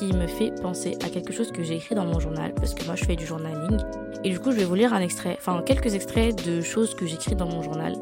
qui 0.00 0.14
me 0.14 0.26
fait 0.26 0.50
penser 0.62 0.96
à 1.04 1.10
quelque 1.10 1.30
chose 1.30 1.52
que 1.52 1.62
j'ai 1.62 1.76
écrit 1.76 1.94
dans 1.94 2.06
mon 2.06 2.18
journal, 2.20 2.54
parce 2.54 2.72
que 2.72 2.82
moi 2.86 2.96
je 2.96 3.04
fais 3.04 3.16
du 3.16 3.26
journaling. 3.26 3.78
Et 4.24 4.30
du 4.30 4.40
coup, 4.40 4.50
je 4.50 4.56
vais 4.56 4.64
vous 4.64 4.74
lire 4.74 4.94
un 4.94 5.00
extrait, 5.00 5.36
enfin 5.38 5.62
quelques 5.62 5.94
extraits 5.94 6.42
de 6.46 6.62
choses 6.62 6.94
que 6.94 7.06
j'écris 7.06 7.34
dans 7.34 7.46
mon 7.46 7.60
journal. 7.60 7.94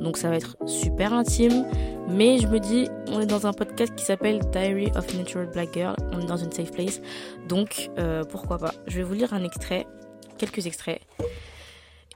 Donc 0.00 0.16
ça 0.16 0.30
va 0.30 0.36
être 0.36 0.56
super 0.66 1.12
intime, 1.12 1.64
mais 2.08 2.38
je 2.38 2.48
me 2.48 2.58
dis, 2.58 2.88
on 3.06 3.20
est 3.20 3.26
dans 3.26 3.46
un 3.46 3.52
podcast 3.52 3.94
qui 3.94 4.04
s'appelle 4.04 4.40
Diary 4.50 4.90
of 4.96 5.14
Natural 5.14 5.46
Black 5.46 5.74
Girl, 5.74 5.94
on 6.12 6.22
est 6.22 6.26
dans 6.26 6.36
une 6.36 6.50
safe 6.50 6.72
place, 6.72 7.00
donc 7.46 7.88
euh, 7.98 8.24
pourquoi 8.24 8.58
pas. 8.58 8.72
Je 8.88 8.96
vais 8.96 9.04
vous 9.04 9.14
lire 9.14 9.32
un 9.32 9.44
extrait, 9.44 9.86
quelques 10.38 10.66
extraits, 10.66 11.00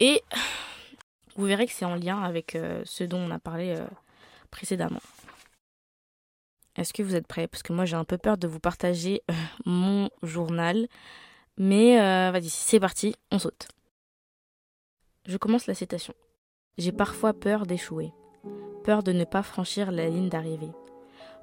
et 0.00 0.20
vous 1.36 1.44
verrez 1.44 1.66
que 1.66 1.72
c'est 1.72 1.84
en 1.84 1.94
lien 1.94 2.20
avec 2.20 2.56
euh, 2.56 2.82
ce 2.84 3.04
dont 3.04 3.20
on 3.20 3.30
a 3.30 3.38
parlé 3.38 3.76
euh, 3.76 3.86
précédemment. 4.50 5.00
Est-ce 6.78 6.92
que 6.92 7.02
vous 7.02 7.16
êtes 7.16 7.26
prêts? 7.26 7.48
Parce 7.48 7.64
que 7.64 7.72
moi 7.72 7.84
j'ai 7.84 7.96
un 7.96 8.04
peu 8.04 8.18
peur 8.18 8.38
de 8.38 8.46
vous 8.46 8.60
partager 8.60 9.22
euh, 9.30 9.34
mon 9.66 10.08
journal. 10.22 10.86
Mais 11.58 12.00
euh, 12.00 12.30
vas-y, 12.30 12.48
c'est 12.48 12.78
parti, 12.78 13.16
on 13.32 13.40
saute. 13.40 13.66
Je 15.26 15.36
commence 15.36 15.66
la 15.66 15.74
citation. 15.74 16.14
j'ai 16.78 16.92
parfois 16.92 17.32
peur 17.32 17.66
d'échouer, 17.66 18.12
peur 18.84 19.02
de 19.02 19.10
ne 19.10 19.24
pas 19.24 19.42
franchir 19.42 19.90
la 19.90 20.08
ligne 20.08 20.28
d'arrivée, 20.28 20.70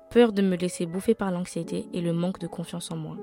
peur 0.10 0.32
de 0.32 0.42
me 0.42 0.56
laisser 0.56 0.86
bouffer 0.86 1.13
par 1.13 1.32
l'anxiété 1.32 1.86
et 1.92 2.00
le 2.00 2.13
manque 2.13 2.39
de 2.39 2.48
confiance 2.48 2.89
en 2.92 2.96
moi, 2.96 3.18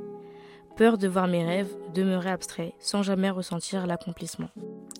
peur 0.76 0.98
de 0.98 1.08
voir 1.08 1.28
mes 1.28 1.44
rêves 1.46 1.74
demeurer 1.94 2.28
abstraits 2.30 2.74
sans 2.78 3.02
jamais 3.02 3.30
ressentir 3.30 3.86
l'accomplissement. 3.86 4.50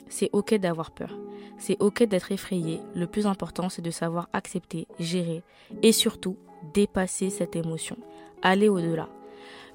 C'est 0.08 0.30
ok 0.32 0.54
d'avoir 0.54 0.90
peur, 0.90 1.14
c'est 1.58 1.76
ok 1.80 2.04
d'être 2.04 2.32
effrayé, 2.32 2.80
le 2.94 3.06
plus 3.06 3.26
important 3.26 3.68
c'est 3.68 3.82
de 3.82 3.90
savoir 3.90 4.30
accepter, 4.32 4.88
gérer 4.98 5.42
et 5.82 5.92
surtout 5.92 6.38
dépasser 6.74 7.30
cette 7.30 7.56
émotion, 7.56 7.96
aller 8.42 8.68
au-delà. 8.68 9.08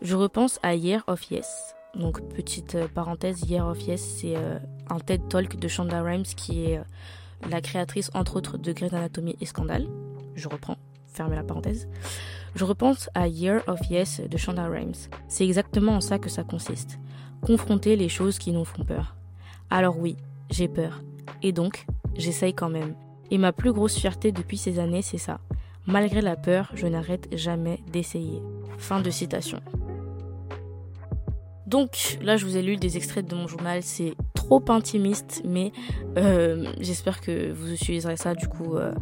Je 0.02 0.16
repense 0.16 0.60
à 0.64 0.76
Year 0.76 1.04
of 1.08 1.32
Yes. 1.32 1.76
Donc 1.96 2.22
petite 2.30 2.76
euh, 2.76 2.88
parenthèse, 2.88 3.42
Year 3.50 3.66
of 3.66 3.82
Yes, 3.82 4.02
c'est 4.02 4.36
euh, 4.36 4.60
un 4.90 5.00
TED 5.00 5.28
Talk 5.30 5.58
de 5.58 5.68
Shonda 5.68 6.02
Rhimes 6.04 6.24
qui 6.24 6.66
est 6.66 6.78
euh, 6.78 6.84
la 7.50 7.62
créatrice 7.62 8.12
entre 8.14 8.36
autres 8.36 8.58
de 8.58 8.72
Grey's 8.72 8.94
Anatomy 8.94 9.36
et 9.42 9.46
Scandale. 9.46 9.88
Je 10.36 10.48
reprends, 10.48 10.78
fermez 11.08 11.36
la 11.36 11.44
parenthèse. 11.44 11.88
Je 12.56 12.64
repense 12.64 13.10
à 13.16 13.28
Year 13.28 13.64
of 13.68 13.80
Yes 13.90 14.22
de 14.22 14.38
Shonda 14.38 14.68
Rhimes. 14.68 14.94
C'est 15.28 15.46
exactement 15.46 15.94
en 15.94 16.02
ça 16.02 16.20
que 16.20 16.30
ça 16.30 16.44
consiste. 16.44 17.00
Confronter 17.42 17.96
les 17.96 18.10
choses 18.10 18.38
qui 18.38 18.52
nous 18.52 18.66
font 18.66 18.84
peur. 18.84 19.16
Alors 19.70 19.98
oui, 19.98 20.16
j'ai 20.50 20.68
peur. 20.68 21.02
Et 21.42 21.52
donc, 21.52 21.86
j'essaye 22.16 22.54
quand 22.54 22.70
même. 22.70 22.96
Et 23.32 23.38
ma 23.38 23.52
plus 23.52 23.74
grosse 23.74 23.96
fierté 23.98 24.32
depuis 24.32 24.58
ces 24.58 24.80
années, 24.80 25.02
c'est 25.02 25.18
ça. 25.18 25.40
Malgré 25.88 26.20
la 26.20 26.36
peur, 26.36 26.70
je 26.74 26.86
n'arrête 26.86 27.30
jamais 27.32 27.80
d'essayer. 27.92 28.42
Fin 28.78 29.00
de 29.00 29.10
citation. 29.10 29.62
Donc 31.66 32.18
là, 32.22 32.36
je 32.38 32.46
vous 32.46 32.58
ai 32.58 32.62
lu 32.62 32.76
des 32.76 32.98
extraits 32.98 33.26
de 33.26 33.36
mon 33.36 33.48
journal. 33.48 33.82
C'est 33.84 34.14
trop 34.34 34.64
intimiste, 34.70 35.42
mais 35.46 35.72
euh, 36.18 36.72
j'espère 36.80 37.22
que 37.22 37.52
vous 37.52 37.74
utiliserez 37.74 38.18
ça 38.18 38.36
du 38.36 38.48
coup 38.48 38.76
euh, 38.76 38.94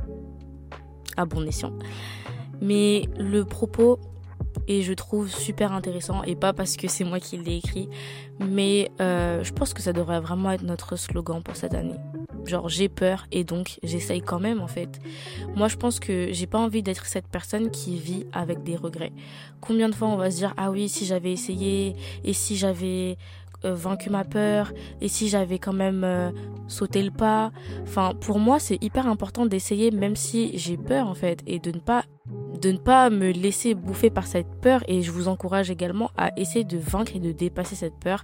à 1.18 1.25
bon 1.25 1.46
escient. 1.48 1.74
Mais 2.62 3.10
le 3.18 3.46
propos 3.46 4.00
est, 4.67 4.81
je 4.81 4.93
trouve, 4.93 5.29
super 5.29 5.71
intéressant 5.71 6.24
et 6.24 6.35
pas 6.35 6.53
parce 6.53 6.77
que 6.77 6.88
c'est 6.88 7.03
moi 7.03 7.19
qui 7.19 7.38
l'ai 7.38 7.57
écrit, 7.57 7.89
mais 8.39 8.91
euh, 9.01 9.43
je 9.43 9.53
pense 9.53 9.74
que 9.74 9.81
ça 9.81 9.93
devrait 9.93 10.19
vraiment 10.19 10.51
être 10.51 10.63
notre 10.63 10.95
slogan 10.95 11.41
pour 11.43 11.55
cette 11.55 11.74
année 11.74 12.00
genre 12.47 12.69
j'ai 12.69 12.89
peur 12.89 13.25
et 13.31 13.43
donc 13.43 13.79
j'essaye 13.83 14.21
quand 14.21 14.39
même 14.39 14.62
en 14.62 14.67
fait. 14.67 15.00
Moi 15.55 15.67
je 15.67 15.75
pense 15.75 16.00
que 16.00 16.29
j'ai 16.31 16.47
pas 16.47 16.59
envie 16.59 16.83
d'être 16.83 17.05
cette 17.05 17.27
personne 17.27 17.71
qui 17.71 17.97
vit 17.97 18.25
avec 18.33 18.63
des 18.63 18.75
regrets. 18.75 19.13
Combien 19.62 19.89
de 19.89 19.95
fois 19.95 20.07
on 20.07 20.17
va 20.17 20.31
se 20.31 20.38
dire 20.38 20.53
ah 20.57 20.71
oui 20.71 20.89
si 20.89 21.05
j'avais 21.05 21.31
essayé 21.31 21.95
et 22.24 22.33
si 22.33 22.55
j'avais 22.55 23.17
euh, 23.63 23.74
vaincu 23.74 24.09
ma 24.09 24.24
peur 24.24 24.71
et 25.01 25.07
si 25.07 25.29
j'avais 25.29 25.59
quand 25.59 25.74
même 25.74 26.03
euh, 26.03 26.31
sauté 26.67 27.01
le 27.01 27.12
pas? 27.12 27.51
Enfin 27.83 28.13
pour 28.19 28.39
moi 28.39 28.59
c'est 28.59 28.81
hyper 28.83 29.07
important 29.07 29.45
d'essayer 29.45 29.91
même 29.91 30.15
si 30.15 30.57
j'ai 30.57 30.77
peur 30.77 31.07
en 31.07 31.15
fait 31.15 31.41
et 31.47 31.59
de 31.59 31.71
ne 31.71 31.79
pas 31.79 32.03
de 32.60 32.72
ne 32.72 32.77
pas 32.77 33.10
me 33.10 33.32
laisser 33.32 33.75
bouffer 33.75 34.10
par 34.10 34.25
cette 34.25 34.48
peur 34.62 34.84
et 34.88 35.03
je 35.03 35.12
vous 35.12 35.27
encourage 35.27 35.70
également 35.70 36.10
à 36.17 36.32
essayer 36.38 36.63
de 36.63 36.77
vaincre 36.77 37.15
et 37.15 37.20
de 37.20 37.32
dépasser 37.32 37.75
cette 37.75 37.96
peur 38.00 38.24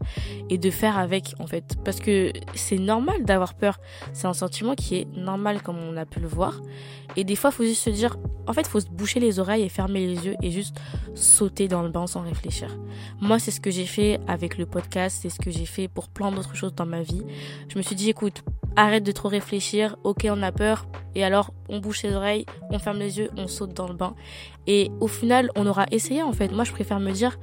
et 0.50 0.58
de 0.58 0.72
faire 0.72 0.98
avec 0.98 1.36
en 1.40 1.48
fait. 1.48 1.76
Parce 1.84 2.00
que 2.00 2.32
c'est 2.56 2.80
normal 2.80 3.24
d'avoir 3.24 3.54
peur. 3.54 3.80
C'est 4.14 4.28
un 4.28 4.34
sentiment 4.34 4.74
qui 4.74 4.96
est 4.96 5.08
normal 5.16 5.62
comme 5.62 5.78
on 5.78 5.96
a 5.98 6.06
pu 6.06 6.20
le 6.20 6.28
voir. 6.28 6.62
Et 7.16 7.24
des 7.24 7.36
fois 7.36 7.52
faut 7.52 7.64
juste 7.64 7.84
se 7.84 7.90
dire 7.90 8.18
en 8.48 8.54
fait 8.54 8.66
faut 8.66 8.80
se 8.80 8.90
boucher 8.90 9.20
les 9.20 9.40
oreilles 9.40 9.64
et 9.64 9.70
fermer 9.70 10.08
les 10.08 10.26
yeux 10.26 10.36
et 10.42 10.50
juste 10.50 10.78
sauter 11.14 11.68
dans 11.68 11.84
le 11.84 11.90
bain 11.90 12.08
sans 12.08 12.22
réfléchir. 12.22 12.76
Moi 13.20 13.38
c'est 13.38 13.52
ce 13.52 13.62
que 13.62 13.70
j'ai 13.70 13.86
fait 13.86 14.20
avec 14.28 14.58
le 14.58 14.66
podcast. 14.66 15.20
C'est 15.22 15.30
ce 15.30 15.40
que 15.40 15.52
j'ai 15.52 15.66
fait 15.66 15.88
pour 15.88 16.08
plein 16.08 16.32
d'autres 16.32 16.56
choses 16.56 16.74
dans 16.74 16.86
ma 16.86 17.02
vie. 17.02 17.22
Je 17.68 17.78
me 17.78 17.84
suis 17.84 17.96
dit 17.96 18.10
écoute 18.10 18.44
arrête 18.76 19.04
de 19.04 19.12
trop 19.12 19.30
réfléchir 19.30 19.98
ok 20.04 20.28
on 20.30 20.42
a 20.42 20.52
peur 20.52 20.88
et 21.16 21.24
alors 21.24 21.52
on 21.70 21.80
bouche 21.80 22.04
les 22.04 22.14
oreilles 22.14 22.46
on 22.70 22.80
ferme 22.80 23.00
les 23.00 23.20
yeux 23.20 23.30
on 23.38 23.48
saute 23.48 23.74
dans 23.74 23.88
le 23.88 23.94
bain 23.94 24.16
et 24.68 24.92
au 25.00 25.08
final, 25.08 25.50
on 25.56 25.66
aura 25.66 25.86
essayé 25.92 26.22
en 26.22 26.34
fait. 26.34 26.52
Moi, 26.52 26.64
je 26.64 26.72
préfère 26.72 27.00
me 27.00 27.12
dire, 27.12 27.40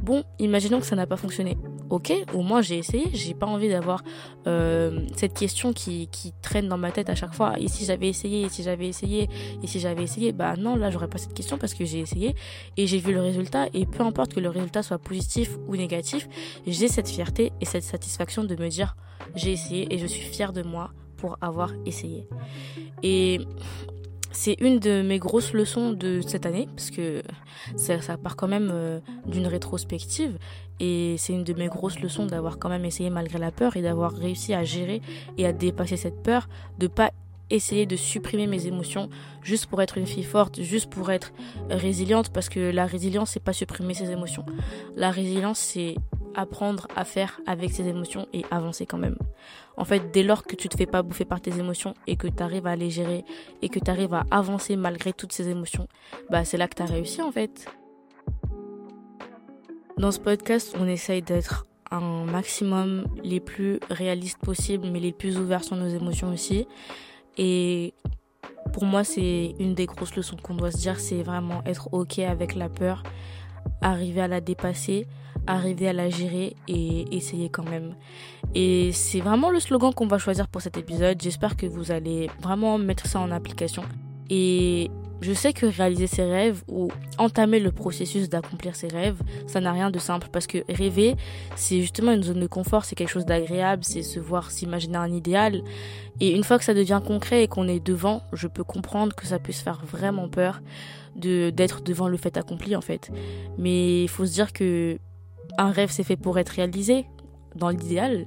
bon, 0.00 0.24
imaginons 0.38 0.80
que 0.80 0.86
ça 0.86 0.96
n'a 0.96 1.06
pas 1.06 1.16
fonctionné. 1.16 1.56
Ok, 1.92 2.10
au 2.32 2.40
moins 2.40 2.62
j'ai 2.62 2.78
essayé. 2.78 3.10
J'ai 3.12 3.34
pas 3.34 3.44
envie 3.44 3.68
d'avoir 3.68 4.02
euh, 4.46 5.04
cette 5.14 5.34
question 5.34 5.74
qui, 5.74 6.08
qui 6.08 6.32
traîne 6.40 6.66
dans 6.66 6.78
ma 6.78 6.90
tête 6.90 7.10
à 7.10 7.14
chaque 7.14 7.34
fois. 7.34 7.52
Et 7.60 7.68
si 7.68 7.84
j'avais 7.84 8.08
essayé, 8.08 8.46
et 8.46 8.48
si 8.48 8.62
j'avais 8.62 8.88
essayé, 8.88 9.28
et 9.62 9.66
si 9.66 9.78
j'avais 9.78 10.02
essayé, 10.02 10.32
bah 10.32 10.56
non, 10.56 10.74
là 10.74 10.90
j'aurais 10.90 11.08
pas 11.08 11.18
cette 11.18 11.34
question 11.34 11.58
parce 11.58 11.74
que 11.74 11.84
j'ai 11.84 11.98
essayé 11.98 12.34
et 12.78 12.86
j'ai 12.86 12.96
vu 12.96 13.12
le 13.12 13.20
résultat. 13.20 13.66
Et 13.74 13.84
peu 13.84 14.02
importe 14.04 14.32
que 14.32 14.40
le 14.40 14.48
résultat 14.48 14.82
soit 14.82 14.96
positif 14.96 15.58
ou 15.68 15.76
négatif, 15.76 16.30
j'ai 16.66 16.88
cette 16.88 17.10
fierté 17.10 17.52
et 17.60 17.66
cette 17.66 17.84
satisfaction 17.84 18.44
de 18.44 18.56
me 18.56 18.70
dire, 18.70 18.96
j'ai 19.34 19.52
essayé 19.52 19.94
et 19.94 19.98
je 19.98 20.06
suis 20.06 20.22
fière 20.22 20.54
de 20.54 20.62
moi 20.62 20.92
pour 21.18 21.36
avoir 21.42 21.72
essayé. 21.84 22.26
Et 23.02 23.38
c'est 24.32 24.56
une 24.60 24.78
de 24.78 25.02
mes 25.02 25.18
grosses 25.18 25.52
leçons 25.52 25.92
de 25.92 26.20
cette 26.20 26.46
année, 26.46 26.68
parce 26.74 26.90
que 26.90 27.22
ça, 27.76 27.98
part 28.16 28.36
quand 28.36 28.48
même 28.48 28.70
euh, 28.72 29.00
d'une 29.26 29.46
rétrospective, 29.46 30.38
et 30.80 31.16
c'est 31.18 31.32
une 31.32 31.44
de 31.44 31.52
mes 31.52 31.68
grosses 31.68 32.00
leçons 32.00 32.26
d'avoir 32.26 32.58
quand 32.58 32.68
même 32.68 32.84
essayé 32.84 33.10
malgré 33.10 33.38
la 33.38 33.50
peur 33.50 33.76
et 33.76 33.82
d'avoir 33.82 34.12
réussi 34.12 34.54
à 34.54 34.64
gérer 34.64 35.00
et 35.38 35.46
à 35.46 35.52
dépasser 35.52 35.96
cette 35.96 36.22
peur, 36.22 36.48
de 36.78 36.86
pas 36.86 37.12
essayer 37.50 37.84
de 37.86 37.96
supprimer 37.96 38.46
mes 38.46 38.66
émotions 38.66 39.10
juste 39.42 39.66
pour 39.66 39.82
être 39.82 39.98
une 39.98 40.06
fille 40.06 40.24
forte, 40.24 40.62
juste 40.62 40.90
pour 40.90 41.10
être 41.10 41.32
résiliente, 41.68 42.30
parce 42.30 42.48
que 42.48 42.70
la 42.70 42.86
résilience, 42.86 43.30
c'est 43.30 43.44
pas 43.44 43.52
supprimer 43.52 43.94
ses 43.94 44.10
émotions. 44.10 44.44
La 44.96 45.10
résilience, 45.10 45.58
c'est 45.58 45.96
apprendre 46.34 46.88
à 46.96 47.04
faire 47.04 47.40
avec 47.46 47.70
ses 47.70 47.88
émotions 47.88 48.26
et 48.32 48.44
avancer 48.50 48.86
quand 48.86 48.98
même. 48.98 49.16
En 49.76 49.84
fait, 49.84 50.10
dès 50.12 50.22
lors 50.22 50.44
que 50.44 50.56
tu 50.56 50.68
te 50.68 50.76
fais 50.76 50.86
pas 50.86 51.02
bouffer 51.02 51.24
par 51.24 51.40
tes 51.40 51.58
émotions 51.58 51.94
et 52.06 52.16
que 52.16 52.26
tu 52.26 52.42
arrives 52.42 52.66
à 52.66 52.76
les 52.76 52.90
gérer 52.90 53.24
et 53.62 53.68
que 53.68 53.78
tu 53.78 53.90
arrives 53.90 54.14
à 54.14 54.24
avancer 54.30 54.76
malgré 54.76 55.12
toutes 55.12 55.32
ces 55.32 55.48
émotions, 55.48 55.88
bah 56.30 56.44
c'est 56.44 56.56
là 56.56 56.68
que 56.68 56.74
tu 56.74 56.82
as 56.82 56.86
réussi 56.86 57.22
en 57.22 57.32
fait. 57.32 57.66
Dans 59.98 60.10
ce 60.10 60.20
podcast, 60.20 60.74
on 60.78 60.86
essaye 60.86 61.22
d'être 61.22 61.66
un 61.90 62.24
maximum 62.24 63.04
les 63.22 63.40
plus 63.40 63.78
réalistes 63.90 64.38
possibles, 64.38 64.88
mais 64.90 65.00
les 65.00 65.12
plus 65.12 65.38
ouverts 65.38 65.62
sur 65.62 65.76
nos 65.76 65.88
émotions 65.88 66.32
aussi. 66.32 66.66
Et 67.36 67.94
pour 68.72 68.84
moi, 68.84 69.04
c'est 69.04 69.54
une 69.58 69.74
des 69.74 69.86
grosses 69.86 70.16
leçons 70.16 70.36
qu'on 70.36 70.54
doit 70.54 70.70
se 70.70 70.78
dire, 70.78 70.98
c'est 70.98 71.22
vraiment 71.22 71.62
être 71.66 71.92
ok 71.92 72.20
avec 72.20 72.54
la 72.54 72.68
peur, 72.68 73.02
arriver 73.80 74.22
à 74.22 74.28
la 74.28 74.40
dépasser, 74.40 75.06
arriver 75.46 75.88
à 75.88 75.92
la 75.92 76.10
gérer 76.10 76.56
et 76.68 77.16
essayer 77.16 77.48
quand 77.48 77.68
même. 77.68 77.94
Et 78.54 78.92
c'est 78.92 79.20
vraiment 79.20 79.50
le 79.50 79.60
slogan 79.60 79.92
qu'on 79.94 80.06
va 80.06 80.18
choisir 80.18 80.48
pour 80.48 80.60
cet 80.60 80.76
épisode. 80.76 81.20
J'espère 81.20 81.56
que 81.56 81.66
vous 81.66 81.90
allez 81.90 82.30
vraiment 82.40 82.78
mettre 82.78 83.06
ça 83.06 83.20
en 83.20 83.30
application. 83.30 83.82
Et 84.30 84.90
je 85.22 85.32
sais 85.32 85.52
que 85.52 85.66
réaliser 85.66 86.06
ses 86.06 86.24
rêves 86.24 86.62
ou 86.68 86.88
entamer 87.16 87.60
le 87.60 87.70
processus 87.70 88.28
d'accomplir 88.28 88.74
ses 88.74 88.88
rêves, 88.88 89.20
ça 89.46 89.60
n'a 89.60 89.72
rien 89.72 89.90
de 89.90 89.98
simple 89.98 90.28
parce 90.32 90.46
que 90.46 90.58
rêver, 90.68 91.16
c'est 91.54 91.80
justement 91.80 92.12
une 92.12 92.24
zone 92.24 92.40
de 92.40 92.46
confort, 92.46 92.84
c'est 92.84 92.96
quelque 92.96 93.10
chose 93.10 93.24
d'agréable, 93.24 93.84
c'est 93.84 94.02
se 94.02 94.18
voir, 94.18 94.50
s'imaginer 94.50 94.96
un 94.96 95.12
idéal. 95.12 95.62
Et 96.20 96.32
une 96.32 96.44
fois 96.44 96.58
que 96.58 96.64
ça 96.64 96.74
devient 96.74 97.00
concret 97.06 97.44
et 97.44 97.48
qu'on 97.48 97.68
est 97.68 97.78
devant, 97.78 98.22
je 98.32 98.48
peux 98.48 98.64
comprendre 98.64 99.14
que 99.14 99.26
ça 99.26 99.38
puisse 99.38 99.60
faire 99.60 99.80
vraiment 99.84 100.28
peur 100.28 100.60
de 101.14 101.50
d'être 101.50 101.82
devant 101.82 102.08
le 102.08 102.16
fait 102.16 102.36
accompli 102.36 102.74
en 102.74 102.80
fait. 102.80 103.10
Mais 103.58 104.02
il 104.02 104.08
faut 104.08 104.26
se 104.26 104.32
dire 104.32 104.52
que 104.52 104.98
un 105.58 105.70
rêve 105.70 105.90
c'est 105.90 106.04
fait 106.04 106.16
pour 106.16 106.38
être 106.38 106.50
réalisé 106.50 107.06
dans 107.54 107.68
l'idéal 107.68 108.26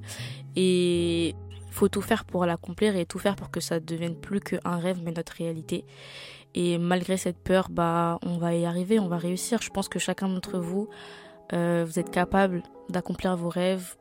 et 0.56 1.36
faut 1.72 1.90
tout 1.90 2.02
faire 2.02 2.26
pour 2.26 2.46
l'accomplir 2.46 2.96
et 2.96 3.06
tout 3.06 3.20
faire 3.20 3.36
pour 3.36 3.52
que 3.52 3.60
ça 3.60 3.80
devienne 3.80 4.16
plus 4.16 4.40
qu'un 4.40 4.78
rêve 4.78 5.00
mais 5.04 5.12
notre 5.12 5.34
réalité. 5.34 5.86
Et 6.54 6.78
malgré 6.78 7.18
cette 7.18 7.38
peur, 7.38 7.68
bah 7.70 8.18
on 8.24 8.38
va 8.38 8.56
y 8.56 8.66
arriver, 8.66 8.98
on 8.98 9.10
va 9.10 9.18
réussir. 9.18 9.62
Je 9.62 9.70
pense 9.70 9.90
que 9.90 10.00
chacun 10.00 10.30
d'entre 10.30 10.58
vous, 10.58 10.88
euh, 11.52 11.84
vous 11.86 12.00
êtes 12.00 12.12
capable 12.12 12.64
d'accomplir 12.90 13.36
vos 13.36 13.50
rêves 13.50 13.98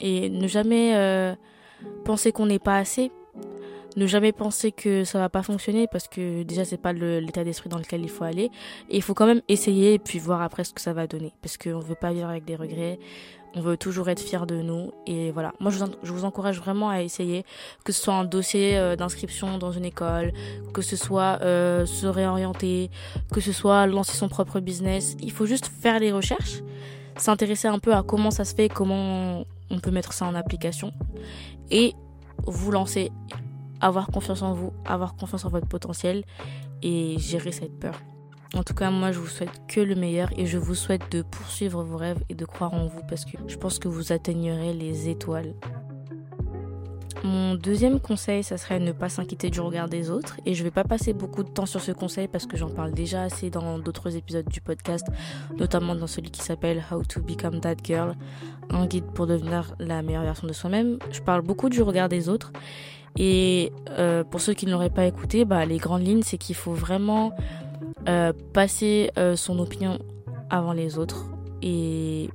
et 0.00 0.28
ne 0.28 0.48
jamais 0.48 0.96
euh, 0.96 1.36
penser 2.04 2.32
qu'on 2.32 2.46
n'est 2.46 2.58
pas 2.58 2.78
assez 2.78 3.12
ne 3.98 4.06
jamais 4.06 4.32
penser 4.32 4.72
que 4.72 5.04
ça 5.04 5.18
va 5.18 5.28
pas 5.28 5.42
fonctionner 5.42 5.86
parce 5.88 6.08
que 6.08 6.42
déjà 6.42 6.64
c'est 6.64 6.80
pas 6.80 6.92
l'état 6.92 7.44
d'esprit 7.44 7.68
dans 7.68 7.78
lequel 7.78 8.02
il 8.02 8.08
faut 8.08 8.24
aller. 8.24 8.50
Et 8.88 8.96
il 8.96 9.02
faut 9.02 9.14
quand 9.14 9.26
même 9.26 9.42
essayer 9.48 9.94
et 9.94 9.98
puis 9.98 10.18
voir 10.18 10.40
après 10.40 10.64
ce 10.64 10.72
que 10.72 10.80
ça 10.80 10.92
va 10.92 11.06
donner. 11.06 11.34
Parce 11.42 11.56
qu'on 11.58 11.80
veut 11.80 11.94
pas 11.94 12.12
vivre 12.12 12.28
avec 12.28 12.44
des 12.44 12.56
regrets. 12.56 12.98
On 13.54 13.60
veut 13.60 13.76
toujours 13.76 14.08
être 14.08 14.20
fier 14.20 14.46
de 14.46 14.62
nous. 14.62 14.92
Et 15.06 15.30
voilà. 15.32 15.52
Moi 15.58 15.70
je 15.70 16.12
vous, 16.12 16.24
encourage 16.24 16.60
vraiment 16.60 16.90
à 16.90 17.02
essayer. 17.02 17.44
Que 17.84 17.92
ce 17.92 18.00
soit 18.02 18.14
un 18.14 18.24
dossier 18.24 18.78
euh, 18.78 18.94
d'inscription 18.94 19.58
dans 19.58 19.72
une 19.72 19.84
école. 19.84 20.32
Que 20.72 20.82
ce 20.82 20.96
soit 20.96 21.40
euh, 21.42 21.84
se 21.84 22.06
réorienter. 22.06 22.90
Que 23.32 23.40
ce 23.40 23.52
soit 23.52 23.86
lancer 23.86 24.16
son 24.16 24.28
propre 24.28 24.60
business. 24.60 25.16
Il 25.20 25.32
faut 25.32 25.46
juste 25.46 25.66
faire 25.66 25.98
des 25.98 26.12
recherches. 26.12 26.62
S'intéresser 27.16 27.66
un 27.66 27.80
peu 27.80 27.94
à 27.94 28.02
comment 28.02 28.30
ça 28.30 28.44
se 28.44 28.54
fait. 28.54 28.68
Comment 28.68 29.44
on 29.70 29.80
peut 29.80 29.90
mettre 29.90 30.12
ça 30.12 30.26
en 30.26 30.34
application. 30.34 30.92
Et 31.70 31.94
vous 32.46 32.70
lancer 32.70 33.10
avoir 33.80 34.08
confiance 34.08 34.42
en 34.42 34.52
vous, 34.52 34.72
avoir 34.84 35.16
confiance 35.16 35.44
en 35.44 35.50
votre 35.50 35.66
potentiel 35.66 36.24
et 36.82 37.16
gérer 37.18 37.52
cette 37.52 37.78
peur. 37.78 38.00
En 38.54 38.62
tout 38.62 38.74
cas, 38.74 38.90
moi, 38.90 39.12
je 39.12 39.18
vous 39.18 39.26
souhaite 39.26 39.66
que 39.68 39.80
le 39.80 39.94
meilleur 39.94 40.30
et 40.38 40.46
je 40.46 40.56
vous 40.56 40.74
souhaite 40.74 41.12
de 41.12 41.22
poursuivre 41.22 41.82
vos 41.82 41.98
rêves 41.98 42.22
et 42.30 42.34
de 42.34 42.44
croire 42.46 42.72
en 42.72 42.86
vous 42.86 43.02
parce 43.08 43.24
que 43.24 43.36
je 43.46 43.56
pense 43.56 43.78
que 43.78 43.88
vous 43.88 44.12
atteignerez 44.12 44.72
les 44.72 45.08
étoiles. 45.08 45.54
Mon 47.24 47.56
deuxième 47.56 47.98
conseil, 47.98 48.44
ça 48.44 48.56
serait 48.56 48.78
ne 48.78 48.92
pas 48.92 49.08
s'inquiéter 49.08 49.50
du 49.50 49.60
regard 49.60 49.88
des 49.88 50.08
autres. 50.08 50.36
Et 50.46 50.54
je 50.54 50.62
vais 50.62 50.70
pas 50.70 50.84
passer 50.84 51.12
beaucoup 51.12 51.42
de 51.42 51.48
temps 51.48 51.66
sur 51.66 51.80
ce 51.80 51.90
conseil 51.90 52.28
parce 52.28 52.46
que 52.46 52.56
j'en 52.56 52.70
parle 52.70 52.92
déjà 52.92 53.22
assez 53.22 53.50
dans 53.50 53.78
d'autres 53.78 54.16
épisodes 54.16 54.48
du 54.48 54.60
podcast, 54.60 55.06
notamment 55.58 55.96
dans 55.96 56.06
celui 56.06 56.30
qui 56.30 56.40
s'appelle 56.40 56.82
How 56.90 57.02
to 57.04 57.20
Become 57.20 57.60
That 57.60 57.76
Girl, 57.82 58.14
un 58.70 58.86
guide 58.86 59.06
pour 59.14 59.26
devenir 59.26 59.74
la 59.80 60.00
meilleure 60.02 60.22
version 60.22 60.46
de 60.46 60.52
soi-même. 60.52 60.98
Je 61.10 61.20
parle 61.20 61.42
beaucoup 61.42 61.68
du 61.68 61.82
regard 61.82 62.08
des 62.08 62.28
autres. 62.28 62.52
Et 63.18 63.72
euh, 63.90 64.22
pour 64.22 64.40
ceux 64.40 64.54
qui 64.54 64.64
ne 64.64 64.70
l'auraient 64.70 64.90
pas 64.90 65.04
écouté, 65.04 65.44
bah, 65.44 65.66
les 65.66 65.78
grandes 65.78 66.06
lignes, 66.06 66.22
c'est 66.22 66.38
qu'il 66.38 66.54
faut 66.54 66.72
vraiment 66.72 67.32
euh, 68.08 68.32
passer 68.52 69.10
euh, 69.18 69.34
son 69.34 69.58
opinion 69.58 69.98
avant 70.50 70.72
les 70.72 70.98
autres 70.98 71.26
et 71.60 72.30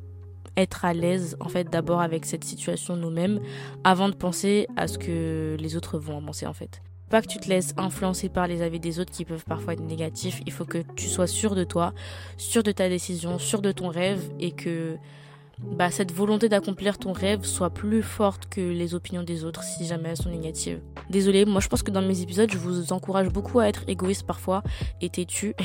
être 0.56 0.86
à 0.86 0.94
l'aise 0.94 1.36
en 1.40 1.50
fait 1.50 1.64
d'abord 1.64 2.02
avec 2.02 2.26
cette 2.26 2.44
situation 2.44 2.96
nous-mêmes 2.96 3.40
avant 3.84 4.08
de 4.08 4.14
penser 4.14 4.68
à 4.76 4.88
ce 4.88 5.00
que 5.00 5.58
les 5.60 5.76
autres 5.76 5.98
vont 5.98 6.18
en 6.18 6.22
penser 6.22 6.46
en 6.46 6.54
fait. 6.54 6.84
Pas 7.10 7.22
que 7.22 7.28
tu 7.28 7.40
te 7.40 7.48
laisses 7.48 7.74
influencer 7.78 8.30
par 8.30 8.48
les 8.48 8.62
avis 8.62 8.80
des 8.80 9.00
autres 9.00 9.12
qui 9.12 9.26
peuvent 9.26 9.46
parfois 9.46 9.74
être 9.74 9.84
négatifs, 9.84 10.42
il 10.46 10.52
faut 10.52 10.66
que 10.66 10.80
tu 10.96 11.08
sois 11.08 11.26
sûr 11.26 11.56
de 11.56 11.64
toi, 11.64 11.94
sûr 12.38 12.62
de 12.62 12.72
ta 12.72 12.88
décision, 12.88 13.40
sûr 13.40 13.62
de 13.62 13.72
ton 13.72 13.88
rêve 13.88 14.22
et 14.40 14.52
que 14.52 14.98
bah, 15.72 15.90
cette 15.90 16.12
volonté 16.12 16.50
d'accomplir 16.50 16.98
ton 16.98 17.14
rêve 17.14 17.46
soit 17.46 17.70
plus 17.70 18.04
forte 18.04 18.48
que 18.48 18.62
les 18.62 18.94
opinions 18.96 19.24
des 19.24 19.44
autres 19.44 19.64
si 19.64 19.86
jamais 19.86 20.10
elles 20.10 20.18
sont 20.18 20.30
négatives. 20.30 20.82
Désolée, 21.10 21.46
moi 21.46 21.62
je 21.62 21.68
pense 21.68 21.84
que 21.84 21.92
dans 21.92 22.02
mes 22.02 22.22
épisodes, 22.22 22.52
je 22.52 22.58
vous 22.58 22.94
encourage 22.94 23.30
beaucoup 23.30 23.60
à 23.60 23.68
être 23.68 23.84
égoïste 23.88 24.26
parfois 24.26 24.64
et 25.02 25.10
têtu 25.10 25.56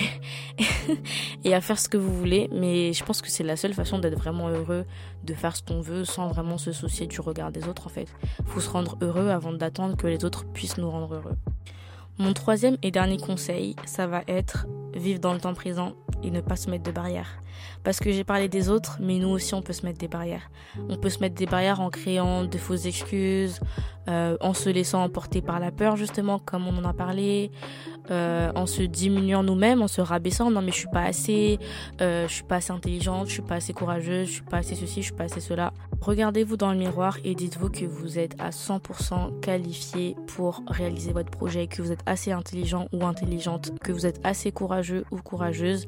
et 1.45 1.55
à 1.55 1.61
faire 1.61 1.79
ce 1.79 1.89
que 1.89 1.97
vous 1.97 2.13
voulez, 2.13 2.49
mais 2.53 2.93
je 2.93 3.05
pense 3.05 3.21
que 3.21 3.29
c'est 3.29 3.45
la 3.45 3.57
seule 3.57 3.75
façon 3.75 3.99
d'être 3.99 4.17
vraiment 4.17 4.49
heureux, 4.49 4.85
de 5.25 5.35
faire 5.35 5.57
ce 5.57 5.63
qu'on 5.63 5.81
veut 5.81 6.05
sans 6.05 6.29
vraiment 6.29 6.59
se 6.59 6.73
soucier 6.73 7.07
du 7.07 7.21
regard 7.21 7.53
des 7.53 7.69
autres 7.69 7.87
en 7.87 7.91
fait. 7.91 8.09
Faut 8.47 8.61
se 8.61 8.71
rendre 8.71 8.97
heureux 9.03 9.29
avant 9.29 9.53
d'attendre 9.53 9.97
que 9.97 10.07
les 10.07 10.25
autres 10.25 10.47
puissent 10.47 10.79
nous 10.79 10.91
rendre 10.91 11.15
heureux. 11.15 11.37
Mon 12.19 12.33
troisième 12.33 12.77
et 12.83 12.91
dernier 12.91 13.17
conseil, 13.17 13.77
ça 13.85 14.09
va 14.09 14.23
être 14.27 14.67
vivre 14.95 15.21
dans 15.21 15.33
le 15.33 15.41
temps 15.41 15.55
présent 15.55 15.95
et 16.23 16.31
ne 16.31 16.41
pas 16.41 16.57
se 16.57 16.71
mettre 16.71 16.85
de 16.85 16.91
barrières. 16.91 17.41
Parce 17.85 18.01
que 18.01 18.11
j'ai 18.11 18.25
parlé 18.25 18.49
des 18.49 18.69
autres, 18.69 18.99
mais 19.01 19.19
nous 19.19 19.29
aussi 19.29 19.55
on 19.55 19.63
peut 19.63 19.73
se 19.73 19.85
mettre 19.85 19.99
des 19.99 20.09
barrières. 20.09 20.51
On 20.89 20.97
peut 20.97 21.11
se 21.11 21.21
mettre 21.21 21.35
des 21.35 21.47
barrières 21.47 21.81
en 21.81 21.91
créant 21.91 22.45
de 22.45 22.59
fausses 22.59 22.87
excuses, 22.87 23.61
euh, 24.09 24.37
en 24.41 24.55
se 24.55 24.69
laissant 24.69 25.03
emporter 25.03 25.43
par 25.43 25.61
la 25.61 25.71
peur 25.71 25.97
justement, 25.97 26.39
comme 26.39 26.67
on 26.67 26.77
en 26.79 26.85
a 26.85 26.93
parlé, 26.93 27.51
euh, 28.11 28.51
en 28.55 28.67
se 28.67 28.83
diminuant 28.83 29.43
nous-mêmes, 29.43 29.83
en 29.83 29.89
se 29.89 30.01
rabaissant. 30.01 30.51
Non 30.51 30.63
mais 30.63 30.73
je 30.73 30.79
suis 30.79 30.89
pas 30.89 31.03
assez, 31.03 31.59
euh, 32.01 32.27
je 32.29 32.35
suis 32.35 32.45
pas 32.45 32.57
assez 32.57 32.73
intelligente, 32.73 33.29
je 33.29 33.33
suis 33.33 33.43
pas 33.43 33.57
assez 33.57 33.73
courageuse, 33.73 34.29
je 34.29 34.33
suis 34.35 34.43
pas 34.43 34.59
assez 34.59 34.75
ceci, 34.75 35.03
je 35.03 35.07
suis 35.07 35.15
pas 35.15 35.25
assez 35.25 35.41
cela. 35.41 35.73
Regardez-vous 36.01 36.57
dans 36.57 36.73
le 36.73 36.79
miroir 36.79 37.19
et 37.25 37.35
dites-vous 37.35 37.71
que 37.71 37.85
vous 37.85 38.19
êtes 38.19 38.35
à 38.39 38.51
100% 38.51 39.41
qualifié 39.41 40.17
pour 40.29 40.63
réaliser 40.69 41.13
votre 41.13 41.31
projet, 41.31 41.67
que 41.67 41.83
vous 41.83 41.93
êtes 41.93 42.03
assez 42.07 42.31
intelligent 42.31 42.87
ou 42.93 43.05
intelligente, 43.05 43.73
que 43.81 43.93
vous 43.93 44.07
êtes 44.07 44.21
assez 44.25 44.53
courageux 44.53 44.78
ou 45.11 45.17
courageuse. 45.19 45.87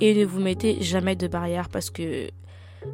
Et 0.00 0.14
ne 0.14 0.24
vous 0.24 0.40
mettez 0.40 0.82
jamais 0.82 1.16
de 1.16 1.26
barrière 1.26 1.68
parce 1.68 1.90
que 1.90 2.28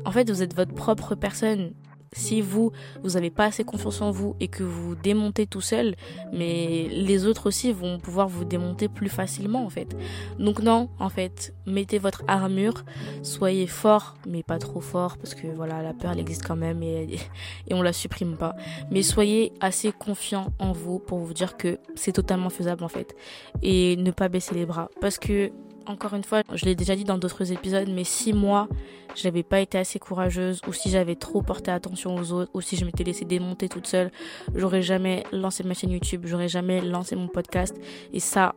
en 0.05 0.11
fait 0.11 0.31
vous 0.31 0.43
êtes 0.43 0.55
votre 0.55 0.75
propre 0.75 1.15
personne 1.15 1.73
si 2.13 2.41
vous, 2.41 2.73
vous 3.03 3.11
n'avez 3.11 3.31
pas 3.31 3.47
assez 3.47 3.65
confiance 3.65 4.01
en 4.01 4.11
vous 4.11 4.37
et 4.41 4.49
que 4.49 4.63
vous 4.63 4.95
démontez 4.95 5.47
tout 5.47 5.61
seul, 5.61 5.95
mais 6.33 6.89
les 6.91 7.27
autres 7.27 7.47
aussi 7.49 7.73
vont 7.73 7.99
pouvoir 7.99 8.29
vous 8.29 8.45
démonter 8.45 8.89
plus 8.89 9.09
facilement 9.09 9.65
en 9.65 9.71
fait. 9.71 9.97
Donc 10.39 10.61
non, 10.63 10.89
en 10.99 11.09
fait, 11.09 11.55
mettez 11.67 11.99
votre 11.99 12.23
armure, 12.27 12.85
soyez 13.23 13.67
fort, 13.67 14.17
mais 14.27 14.43
pas 14.43 14.59
trop 14.59 14.81
fort 14.81 15.17
parce 15.19 15.35
que 15.35 15.47
voilà, 15.47 15.83
la 15.83 15.95
peur 15.95 16.13
elle 16.13 16.21
existe 16.21 16.47
quand 16.47 16.57
même 16.57 16.83
et, 16.83 17.19
et 17.67 17.75
on 17.75 17.83
la 17.83 17.93
supprime 17.93 18.37
pas. 18.37 18.55
Mais 18.91 19.03
soyez 19.03 19.53
assez 19.61 19.93
confiant 19.93 20.53
en 20.59 20.73
vous 20.73 20.99
pour 20.99 21.19
vous 21.19 21.35
dire 21.35 21.57
que 21.57 21.79
c'est 21.95 22.13
totalement 22.13 22.51
faisable 22.51 22.85
en 22.85 22.89
fait 22.89 23.15
et 23.63 23.97
ne 23.97 24.11
pas 24.11 24.29
baisser 24.29 24.55
les 24.55 24.67
bras 24.67 24.89
parce 25.01 25.19
que 25.19 25.51
encore 25.89 26.15
une 26.15 26.25
fois, 26.25 26.43
je 26.53 26.65
l'ai 26.65 26.75
déjà 26.75 26.95
dit 26.97 27.05
dans 27.05 27.19
d'autres 27.19 27.53
épisodes, 27.53 27.89
mais 27.89 28.05
si 28.05 28.33
moi, 28.33 28.69
j'avais 29.15 29.43
pas 29.43 29.61
été 29.61 29.79
assez 29.79 29.99
courageuse, 29.99 30.61
ou 30.69 30.73
si 30.73 30.91
j'avais 30.91 31.17
trop 31.17 31.43
porté 31.43 31.71
attention 31.71 32.15
aux 32.17 32.33
autres, 32.33 32.51
ou 32.55 32.61
si 32.61 32.77
je 32.77 32.85
m'étais 32.85 33.05
laissée 33.05 33.25
démonter 33.25 33.69
toute 33.69 33.87
seule, 33.87 34.11
j'aurais 34.55 34.83
jamais 34.83 35.25
lancé 35.33 35.65
ma 35.65 35.75
chaîne 35.75 35.91
YouTube, 35.91 36.23
j'aurais 36.27 36.49
jamais 36.49 36.81
lancé 36.81 37.17
mon 37.17 37.29
podcast. 37.29 37.75
Et 38.13 38.21
ça, 38.21 38.55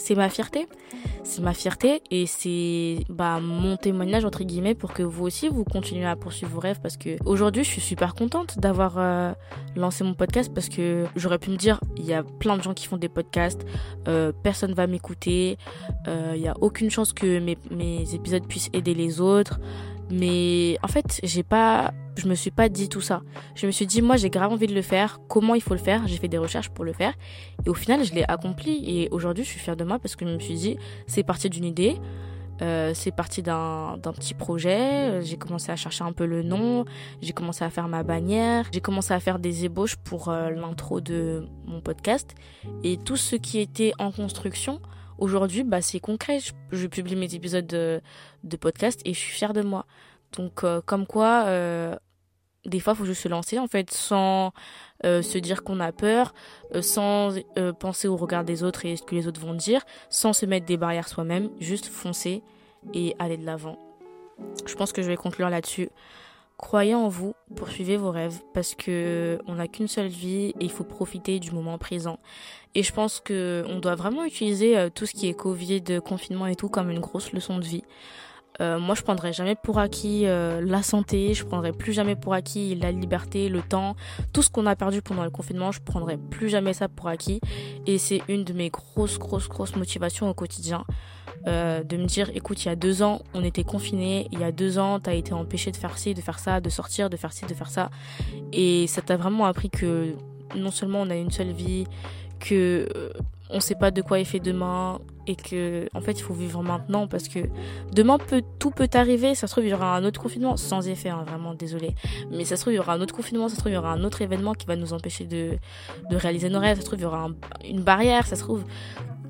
c'est 0.00 0.14
ma 0.14 0.28
fierté. 0.28 0.66
C'est 1.22 1.42
ma 1.42 1.52
fierté 1.52 2.02
et 2.10 2.26
c'est 2.26 3.04
bah, 3.08 3.38
mon 3.40 3.76
témoignage 3.76 4.24
entre 4.24 4.42
guillemets 4.42 4.74
pour 4.74 4.92
que 4.92 5.02
vous 5.02 5.24
aussi 5.24 5.48
vous 5.48 5.64
continuez 5.64 6.06
à 6.06 6.16
poursuivre 6.16 6.52
vos 6.52 6.60
rêves 6.60 6.80
parce 6.82 6.96
que 6.96 7.16
aujourd'hui 7.24 7.62
je 7.62 7.68
suis 7.68 7.80
super 7.80 8.14
contente 8.14 8.58
d'avoir 8.58 8.94
euh, 8.96 9.32
lancé 9.76 10.02
mon 10.02 10.14
podcast 10.14 10.50
parce 10.52 10.68
que 10.68 11.04
j'aurais 11.14 11.38
pu 11.38 11.50
me 11.50 11.56
dire 11.56 11.78
il 11.96 12.06
y 12.06 12.14
a 12.14 12.22
plein 12.22 12.56
de 12.56 12.62
gens 12.62 12.74
qui 12.74 12.86
font 12.86 12.96
des 12.96 13.08
podcasts, 13.08 13.64
euh, 14.08 14.32
personne 14.42 14.72
va 14.72 14.86
m'écouter, 14.86 15.58
euh, 16.08 16.32
il 16.34 16.40
y 16.40 16.48
a 16.48 16.54
aucune 16.60 16.90
chance 16.90 17.12
que 17.12 17.38
mes 17.38 18.14
épisodes 18.14 18.46
puissent 18.46 18.70
aider 18.72 18.94
les 18.94 19.20
autres. 19.20 19.60
Mais 20.10 20.76
en 20.82 20.88
fait, 20.88 21.20
j'ai 21.22 21.42
pas, 21.42 21.92
je 22.16 22.26
me 22.26 22.34
suis 22.34 22.50
pas 22.50 22.68
dit 22.68 22.88
tout 22.88 23.00
ça. 23.00 23.22
Je 23.54 23.66
me 23.66 23.70
suis 23.70 23.86
dit, 23.86 24.02
moi, 24.02 24.16
j'ai 24.16 24.30
grave 24.30 24.52
envie 24.52 24.66
de 24.66 24.74
le 24.74 24.82
faire. 24.82 25.20
Comment 25.28 25.54
il 25.54 25.62
faut 25.62 25.74
le 25.74 25.80
faire? 25.80 26.06
J'ai 26.06 26.16
fait 26.16 26.28
des 26.28 26.38
recherches 26.38 26.70
pour 26.70 26.84
le 26.84 26.92
faire. 26.92 27.14
Et 27.64 27.70
au 27.70 27.74
final, 27.74 28.04
je 28.04 28.12
l'ai 28.14 28.24
accompli. 28.24 28.82
Et 28.86 29.08
aujourd'hui, 29.10 29.44
je 29.44 29.50
suis 29.50 29.60
fière 29.60 29.76
de 29.76 29.84
moi 29.84 29.98
parce 29.98 30.16
que 30.16 30.26
je 30.26 30.32
me 30.32 30.38
suis 30.38 30.54
dit, 30.54 30.76
c'est 31.06 31.22
parti 31.22 31.48
d'une 31.48 31.64
idée. 31.64 31.96
Euh, 32.62 32.92
c'est 32.94 33.10
parti 33.10 33.42
d'un 33.42 33.98
petit 34.02 34.34
projet. 34.34 35.22
J'ai 35.22 35.36
commencé 35.36 35.72
à 35.72 35.76
chercher 35.76 36.04
un 36.04 36.12
peu 36.12 36.26
le 36.26 36.42
nom. 36.42 36.84
J'ai 37.22 37.32
commencé 37.32 37.64
à 37.64 37.70
faire 37.70 37.88
ma 37.88 38.02
bannière. 38.02 38.66
J'ai 38.72 38.80
commencé 38.80 39.14
à 39.14 39.20
faire 39.20 39.38
des 39.38 39.64
ébauches 39.64 39.96
pour 39.96 40.28
euh, 40.28 40.50
l'intro 40.50 41.00
de 41.00 41.46
mon 41.64 41.80
podcast. 41.80 42.34
Et 42.82 42.98
tout 42.98 43.16
ce 43.16 43.36
qui 43.36 43.60
était 43.60 43.92
en 43.98 44.10
construction, 44.12 44.80
aujourd'hui, 45.20 45.62
bah, 45.62 45.80
c'est 45.80 46.00
concret. 46.00 46.38
Je, 46.72 46.86
publie 46.86 47.16
mes 47.16 47.34
épisodes 47.34 47.66
de, 47.66 48.56
podcast 48.56 49.00
et 49.04 49.14
je 49.14 49.18
suis 49.18 49.32
fière 49.32 49.52
de 49.52 49.62
moi. 49.62 49.86
Donc, 50.36 50.64
euh, 50.64 50.80
comme 50.84 51.06
quoi, 51.06 51.44
euh, 51.46 51.94
des 52.66 52.80
fois, 52.80 52.94
il 52.94 52.96
faut 52.96 53.04
juste 53.04 53.22
se 53.22 53.28
lancer, 53.28 53.58
en 53.58 53.66
fait, 53.66 53.90
sans 53.90 54.52
euh, 55.04 55.22
se 55.22 55.38
dire 55.38 55.62
qu'on 55.62 55.80
a 55.80 55.92
peur, 55.92 56.34
sans 56.80 57.34
penser 57.78 58.08
au 58.08 58.16
regard 58.16 58.44
des 58.44 58.62
autres 58.62 58.84
et 58.84 58.96
ce 58.96 59.02
que 59.02 59.14
les 59.14 59.26
autres 59.26 59.40
vont 59.40 59.54
dire, 59.54 59.82
sans 60.08 60.32
se 60.32 60.46
mettre 60.46 60.66
des 60.66 60.76
barrières 60.76 61.08
soi-même, 61.08 61.50
juste 61.60 61.86
foncer 61.86 62.42
et 62.94 63.14
aller 63.18 63.36
de 63.36 63.44
l'avant. 63.44 63.78
Je 64.66 64.74
pense 64.74 64.92
que 64.92 65.02
je 65.02 65.08
vais 65.08 65.16
conclure 65.16 65.50
là-dessus. 65.50 65.90
Croyez 66.60 66.94
en 66.94 67.08
vous, 67.08 67.34
poursuivez 67.56 67.96
vos 67.96 68.10
rêves 68.10 68.38
parce 68.52 68.74
que 68.74 69.38
on 69.46 69.54
n'a 69.54 69.66
qu'une 69.66 69.88
seule 69.88 70.08
vie 70.08 70.50
et 70.60 70.64
il 70.64 70.70
faut 70.70 70.84
profiter 70.84 71.40
du 71.40 71.52
moment 71.52 71.78
présent. 71.78 72.18
Et 72.74 72.82
je 72.82 72.92
pense 72.92 73.18
que 73.18 73.64
on 73.66 73.78
doit 73.78 73.94
vraiment 73.94 74.26
utiliser 74.26 74.76
euh, 74.76 74.90
tout 74.94 75.06
ce 75.06 75.12
qui 75.12 75.26
est 75.26 75.32
Covid, 75.32 75.82
confinement 76.04 76.46
et 76.46 76.56
tout 76.56 76.68
comme 76.68 76.90
une 76.90 77.00
grosse 77.00 77.32
leçon 77.32 77.56
de 77.56 77.64
vie. 77.64 77.82
Euh, 78.60 78.78
moi, 78.78 78.94
je 78.94 79.02
prendrai 79.02 79.32
jamais 79.32 79.54
pour 79.54 79.78
acquis 79.78 80.26
euh, 80.26 80.60
la 80.60 80.82
santé, 80.82 81.34
je 81.34 81.44
prendrai 81.44 81.72
plus 81.72 81.92
jamais 81.92 82.16
pour 82.16 82.34
acquis 82.34 82.74
la 82.74 82.92
liberté, 82.92 83.48
le 83.48 83.62
temps, 83.62 83.96
tout 84.32 84.42
ce 84.42 84.50
qu'on 84.50 84.66
a 84.66 84.76
perdu 84.76 85.00
pendant 85.02 85.24
le 85.24 85.30
confinement, 85.30 85.72
je 85.72 85.80
prendrai 85.80 86.18
plus 86.18 86.48
jamais 86.48 86.74
ça 86.74 86.88
pour 86.88 87.08
acquis. 87.08 87.40
Et 87.86 87.96
c'est 87.98 88.22
une 88.28 88.44
de 88.44 88.52
mes 88.52 88.68
grosses, 88.68 89.18
grosses, 89.18 89.48
grosses 89.48 89.76
motivations 89.76 90.28
au 90.28 90.34
quotidien. 90.34 90.84
Euh, 91.46 91.82
de 91.82 91.96
me 91.96 92.04
dire 92.04 92.30
écoute 92.34 92.66
il 92.66 92.68
y 92.68 92.70
a 92.70 92.76
deux 92.76 93.02
ans 93.02 93.22
on 93.32 93.42
était 93.42 93.64
confinés 93.64 94.28
il 94.30 94.40
y 94.40 94.44
a 94.44 94.52
deux 94.52 94.78
ans 94.78 95.00
t'as 95.00 95.14
été 95.14 95.32
empêché 95.32 95.70
de 95.70 95.76
faire 95.78 95.96
ci 95.96 96.12
de 96.12 96.20
faire 96.20 96.38
ça 96.38 96.60
de 96.60 96.68
sortir 96.68 97.08
de 97.08 97.16
faire 97.16 97.32
ci 97.32 97.46
de 97.46 97.54
faire 97.54 97.70
ça 97.70 97.88
et 98.52 98.86
ça 98.88 99.00
t'a 99.00 99.16
vraiment 99.16 99.46
appris 99.46 99.70
que 99.70 100.16
non 100.54 100.70
seulement 100.70 101.00
on 101.00 101.08
a 101.08 101.14
une 101.14 101.30
seule 101.30 101.52
vie 101.52 101.86
que 102.40 102.86
on 103.48 103.60
sait 103.60 103.74
pas 103.74 103.90
de 103.90 104.02
quoi 104.02 104.20
est 104.20 104.24
fait 104.24 104.38
demain 104.38 104.98
et 105.26 105.36
que 105.36 105.88
en 105.94 106.00
fait 106.00 106.12
il 106.12 106.22
faut 106.22 106.34
vivre 106.34 106.62
maintenant 106.62 107.06
parce 107.06 107.28
que 107.28 107.40
demain 107.92 108.18
peut 108.18 108.42
tout 108.58 108.70
peut 108.70 108.88
arriver. 108.94 109.34
Ça 109.34 109.46
se 109.46 109.52
trouve 109.52 109.64
il 109.64 109.70
y 109.70 109.74
aura 109.74 109.96
un 109.96 110.04
autre 110.04 110.20
confinement 110.20 110.56
sans 110.56 110.88
effet 110.88 111.08
hein, 111.08 111.24
vraiment 111.26 111.54
désolé. 111.54 111.94
Mais 112.30 112.44
ça 112.44 112.56
se 112.56 112.62
trouve 112.62 112.72
il 112.72 112.76
y 112.76 112.80
aura 112.80 112.94
un 112.94 113.00
autre 113.00 113.14
confinement 113.14 113.48
ça 113.48 113.54
se 113.54 113.60
trouve 113.60 113.72
il 113.72 113.76
y 113.76 113.78
aura 113.78 113.92
un 113.92 114.04
autre 114.04 114.22
événement 114.22 114.54
qui 114.54 114.66
va 114.66 114.76
nous 114.76 114.92
empêcher 114.92 115.24
de, 115.24 115.56
de 116.10 116.16
réaliser 116.16 116.48
nos 116.48 116.60
rêves. 116.60 116.76
Ça 116.76 116.82
se 116.82 116.86
trouve 116.86 117.00
il 117.00 117.02
y 117.02 117.06
aura 117.06 117.28
une 117.68 117.82
barrière 117.82 118.26
ça 118.26 118.36
se 118.36 118.42
trouve. 118.42 118.64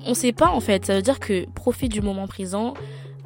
On 0.05 0.13
sait 0.13 0.33
pas 0.33 0.49
en 0.49 0.59
fait. 0.59 0.85
Ça 0.85 0.95
veut 0.95 1.01
dire 1.01 1.19
que 1.19 1.47
profite 1.51 1.91
du 1.91 2.01
moment 2.01 2.27
présent, 2.27 2.73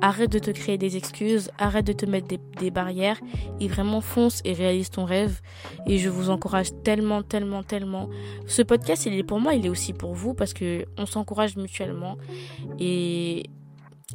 arrête 0.01 0.31
de 0.31 0.39
te 0.39 0.51
créer 0.51 0.77
des 0.77 0.97
excuses, 0.97 1.49
arrête 1.57 1.85
de 1.85 1.93
te 1.93 2.05
mettre 2.05 2.27
des, 2.27 2.71
barrières 2.71 3.19
et 3.59 3.67
vraiment 3.67 4.01
fonce 4.01 4.41
et 4.43 4.53
réalise 4.53 4.89
ton 4.89 5.05
rêve. 5.05 5.41
Et 5.87 5.97
je 5.97 6.09
vous 6.09 6.29
encourage 6.29 6.69
tellement, 6.83 7.23
tellement, 7.23 7.63
tellement. 7.63 8.09
Ce 8.47 8.61
podcast, 8.61 9.05
il 9.05 9.13
est 9.13 9.23
pour 9.23 9.39
moi, 9.39 9.53
il 9.53 9.65
est 9.65 9.69
aussi 9.69 9.93
pour 9.93 10.13
vous 10.13 10.33
parce 10.33 10.53
que 10.53 10.85
on 10.97 11.05
s'encourage 11.05 11.55
mutuellement 11.55 12.17
et 12.79 13.49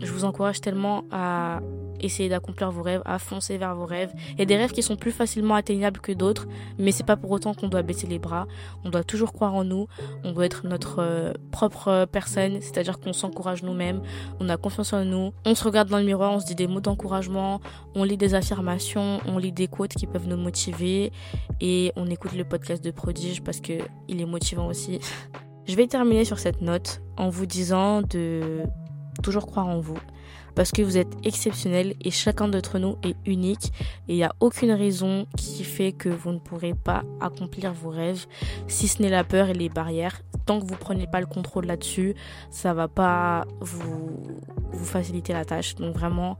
je 0.00 0.12
vous 0.12 0.24
encourage 0.24 0.60
tellement 0.60 1.04
à 1.10 1.60
essayer 2.00 2.28
d'accomplir 2.28 2.70
vos 2.70 2.82
rêves, 2.82 3.02
à 3.04 3.18
foncer 3.18 3.58
vers 3.58 3.74
vos 3.74 3.86
rêves. 3.86 4.12
Il 4.32 4.38
y 4.38 4.42
a 4.42 4.44
des 4.44 4.56
rêves 4.56 4.70
qui 4.70 4.82
sont 4.82 4.96
plus 4.96 5.10
facilement 5.10 5.56
atteignables 5.56 6.00
que 6.00 6.12
d'autres, 6.12 6.46
mais 6.78 6.92
c'est 6.92 7.04
pas 7.04 7.16
pour 7.16 7.30
autant 7.32 7.54
qu'on 7.54 7.68
doit 7.68 7.82
baisser 7.82 8.06
les 8.06 8.20
bras. 8.20 8.46
On 8.84 8.90
doit 8.90 9.02
toujours 9.02 9.32
croire 9.32 9.54
en 9.54 9.64
nous, 9.64 9.88
on 10.22 10.32
doit 10.32 10.46
être 10.46 10.66
notre 10.66 11.00
euh, 11.00 11.32
propre 11.50 12.06
personne, 12.10 12.60
c'est-à-dire 12.60 13.00
qu'on 13.00 13.12
s'encourage 13.12 13.62
nous-mêmes, 13.64 14.00
on 14.38 14.48
a 14.48 14.56
confiance 14.56 14.92
en 14.92 15.04
nous, 15.04 15.32
on 15.44 15.54
se 15.54 15.64
regarde 15.64 15.88
dans 15.88 15.98
le 15.98 16.04
miroir, 16.04 16.32
on 16.32 16.40
se 16.40 16.46
dit 16.46 16.54
des 16.54 16.68
mots 16.68 16.80
d'encouragement, 16.80 17.60
on 17.96 18.04
lit 18.04 18.16
des 18.16 18.34
affirmations, 18.34 19.20
on 19.26 19.38
lit 19.38 19.52
des 19.52 19.66
quotes 19.66 19.94
qui 19.94 20.06
peuvent 20.06 20.28
nous 20.28 20.36
motiver 20.36 21.12
et 21.60 21.92
on 21.96 22.06
écoute 22.06 22.34
le 22.34 22.44
podcast 22.44 22.82
de 22.84 22.92
Prodige 22.92 23.42
parce 23.42 23.60
que 23.60 23.72
il 24.08 24.20
est 24.20 24.26
motivant 24.26 24.68
aussi. 24.68 25.00
Je 25.66 25.76
vais 25.76 25.86
terminer 25.86 26.24
sur 26.24 26.38
cette 26.38 26.62
note 26.62 27.02
en 27.16 27.28
vous 27.28 27.46
disant 27.46 28.02
de 28.02 28.62
toujours 29.20 29.46
croire 29.46 29.68
en 29.68 29.80
vous 29.80 29.98
parce 30.54 30.72
que 30.72 30.82
vous 30.82 30.96
êtes 30.96 31.12
exceptionnel 31.24 31.94
et 32.02 32.10
chacun 32.10 32.48
d'entre 32.48 32.78
nous 32.78 32.96
est 33.02 33.16
unique 33.26 33.72
et 34.08 34.14
il 34.14 34.16
n'y 34.16 34.24
a 34.24 34.34
aucune 34.40 34.72
raison 34.72 35.26
qui 35.36 35.64
fait 35.64 35.92
que 35.92 36.08
vous 36.08 36.32
ne 36.32 36.38
pourrez 36.38 36.74
pas 36.74 37.04
accomplir 37.20 37.72
vos 37.72 37.90
rêves 37.90 38.26
si 38.66 38.88
ce 38.88 39.02
n'est 39.02 39.08
la 39.08 39.24
peur 39.24 39.48
et 39.48 39.54
les 39.54 39.68
barrières. 39.68 40.20
Tant 40.46 40.60
que 40.60 40.66
vous 40.66 40.76
prenez 40.76 41.06
pas 41.06 41.20
le 41.20 41.26
contrôle 41.26 41.66
là-dessus, 41.66 42.14
ça 42.50 42.74
va 42.74 42.88
pas 42.88 43.46
vous, 43.60 44.10
vous 44.72 44.84
faciliter 44.84 45.32
la 45.32 45.44
tâche. 45.44 45.76
Donc 45.76 45.94
vraiment, 45.94 46.38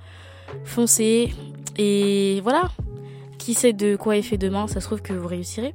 foncez 0.64 1.32
et 1.76 2.40
voilà. 2.42 2.70
Qui 3.38 3.54
sait 3.54 3.72
de 3.72 3.96
quoi 3.96 4.18
est 4.18 4.22
fait 4.22 4.36
demain, 4.36 4.66
ça 4.66 4.80
se 4.80 4.86
trouve 4.86 5.00
que 5.00 5.14
vous 5.14 5.26
réussirez. 5.26 5.74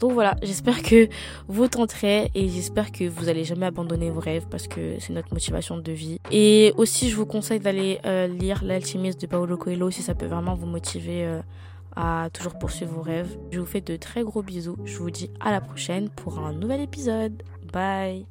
Donc 0.00 0.12
voilà, 0.12 0.36
j'espère 0.42 0.82
que 0.82 1.08
vous 1.48 1.68
tenterez 1.68 2.30
et 2.34 2.48
j'espère 2.48 2.92
que 2.92 3.04
vous 3.08 3.28
allez 3.28 3.44
jamais 3.44 3.66
abandonner 3.66 4.10
vos 4.10 4.20
rêves 4.20 4.46
parce 4.50 4.68
que 4.68 4.98
c'est 5.00 5.12
notre 5.12 5.32
motivation 5.32 5.78
de 5.78 5.92
vie. 5.92 6.18
Et 6.30 6.74
aussi, 6.76 7.08
je 7.08 7.16
vous 7.16 7.26
conseille 7.26 7.60
d'aller 7.60 8.00
euh, 8.04 8.26
lire 8.26 8.62
L'alchimiste 8.62 9.20
de 9.20 9.26
Paolo 9.26 9.56
Coelho 9.56 9.90
si 9.90 10.02
ça 10.02 10.14
peut 10.14 10.26
vraiment 10.26 10.54
vous 10.54 10.66
motiver 10.66 11.24
euh, 11.24 11.40
à 11.94 12.28
toujours 12.32 12.58
poursuivre 12.58 12.92
vos 12.92 13.02
rêves. 13.02 13.38
Je 13.50 13.60
vous 13.60 13.66
fais 13.66 13.80
de 13.80 13.96
très 13.96 14.22
gros 14.22 14.42
bisous. 14.42 14.76
Je 14.84 14.98
vous 14.98 15.10
dis 15.10 15.30
à 15.40 15.50
la 15.50 15.60
prochaine 15.60 16.10
pour 16.10 16.38
un 16.38 16.52
nouvel 16.52 16.82
épisode. 16.82 17.42
Bye 17.72 18.26